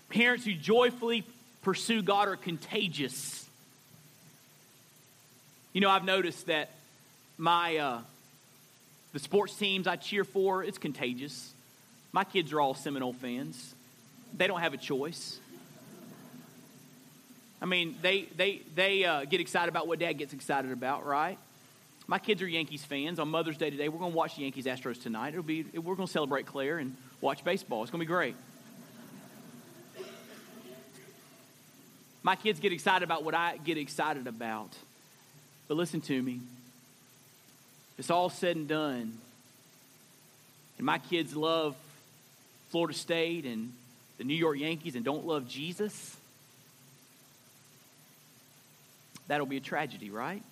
Parents 0.08 0.44
who 0.44 0.54
joyfully 0.54 1.24
pursue 1.62 2.02
God 2.02 2.28
are 2.28 2.36
contagious. 2.36 3.46
You 5.72 5.80
know, 5.80 5.90
I've 5.90 6.04
noticed 6.04 6.46
that 6.46 6.70
my 7.36 7.76
uh, 7.76 8.00
the 9.12 9.18
sports 9.18 9.54
teams 9.54 9.86
I 9.86 9.96
cheer 9.96 10.24
for, 10.24 10.62
it's 10.62 10.78
contagious. 10.78 11.52
My 12.12 12.24
kids 12.24 12.52
are 12.52 12.60
all 12.60 12.74
Seminole 12.74 13.12
fans. 13.12 13.74
They 14.36 14.46
don't 14.46 14.60
have 14.60 14.74
a 14.74 14.78
choice. 14.78 15.38
I 17.60 17.66
mean, 17.66 17.96
they 18.02 18.28
they 18.36 18.62
they 18.74 19.04
uh, 19.04 19.24
get 19.24 19.40
excited 19.40 19.68
about 19.68 19.88
what 19.88 19.98
Dad 19.98 20.14
gets 20.14 20.32
excited 20.32 20.70
about, 20.70 21.04
right? 21.04 21.38
My 22.06 22.18
kids 22.18 22.40
are 22.40 22.48
Yankees 22.48 22.84
fans. 22.84 23.18
On 23.18 23.28
Mother's 23.28 23.56
Day 23.56 23.70
today, 23.70 23.88
we're 23.88 23.98
going 23.98 24.12
to 24.12 24.16
watch 24.16 24.36
the 24.36 24.42
Yankees 24.42 24.66
Astros 24.66 25.02
tonight. 25.02 25.30
It'll 25.30 25.42
be 25.42 25.64
we're 25.74 25.94
going 25.94 26.06
to 26.06 26.12
celebrate 26.12 26.46
Claire 26.46 26.78
and 26.78 26.96
watch 27.20 27.44
baseball. 27.44 27.82
It's 27.82 27.90
going 27.90 28.00
to 28.00 28.06
be 28.06 28.08
great. 28.08 28.36
My 32.22 32.36
kids 32.36 32.60
get 32.60 32.72
excited 32.72 33.04
about 33.04 33.24
what 33.24 33.34
I 33.34 33.56
get 33.56 33.78
excited 33.78 34.26
about. 34.26 34.70
But 35.66 35.76
listen 35.76 36.00
to 36.02 36.22
me. 36.22 36.40
It's 37.96 38.10
all 38.10 38.28
said 38.28 38.56
and 38.56 38.68
done. 38.68 39.18
And 40.76 40.86
my 40.86 40.98
kids 40.98 41.34
love 41.34 41.74
Florida 42.70 42.94
State 42.94 43.44
and 43.44 43.72
the 44.18 44.24
New 44.24 44.34
York 44.34 44.58
Yankees 44.58 44.94
and 44.94 45.04
don't 45.04 45.26
love 45.26 45.48
Jesus. 45.48 46.17
That'll 49.28 49.46
be 49.46 49.58
a 49.58 49.60
tragedy, 49.60 50.10
right? 50.10 50.42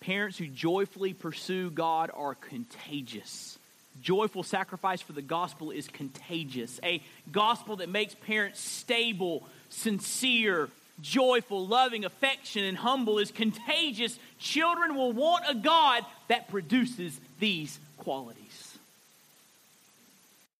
Parents 0.00 0.38
who 0.38 0.46
joyfully 0.46 1.12
pursue 1.12 1.70
God 1.70 2.10
are 2.14 2.34
contagious 2.34 3.58
joyful 4.00 4.42
sacrifice 4.42 5.00
for 5.00 5.12
the 5.12 5.22
gospel 5.22 5.70
is 5.70 5.88
contagious. 5.88 6.80
A 6.82 7.02
gospel 7.30 7.76
that 7.76 7.88
makes 7.88 8.14
parents 8.14 8.60
stable, 8.60 9.46
sincere, 9.70 10.68
joyful, 11.00 11.66
loving, 11.66 12.04
affectionate, 12.04 12.68
and 12.68 12.78
humble 12.78 13.18
is 13.18 13.30
contagious. 13.30 14.18
Children 14.38 14.94
will 14.94 15.12
want 15.12 15.44
a 15.48 15.54
God 15.54 16.04
that 16.28 16.48
produces 16.48 17.18
these 17.38 17.78
qualities. 17.98 18.44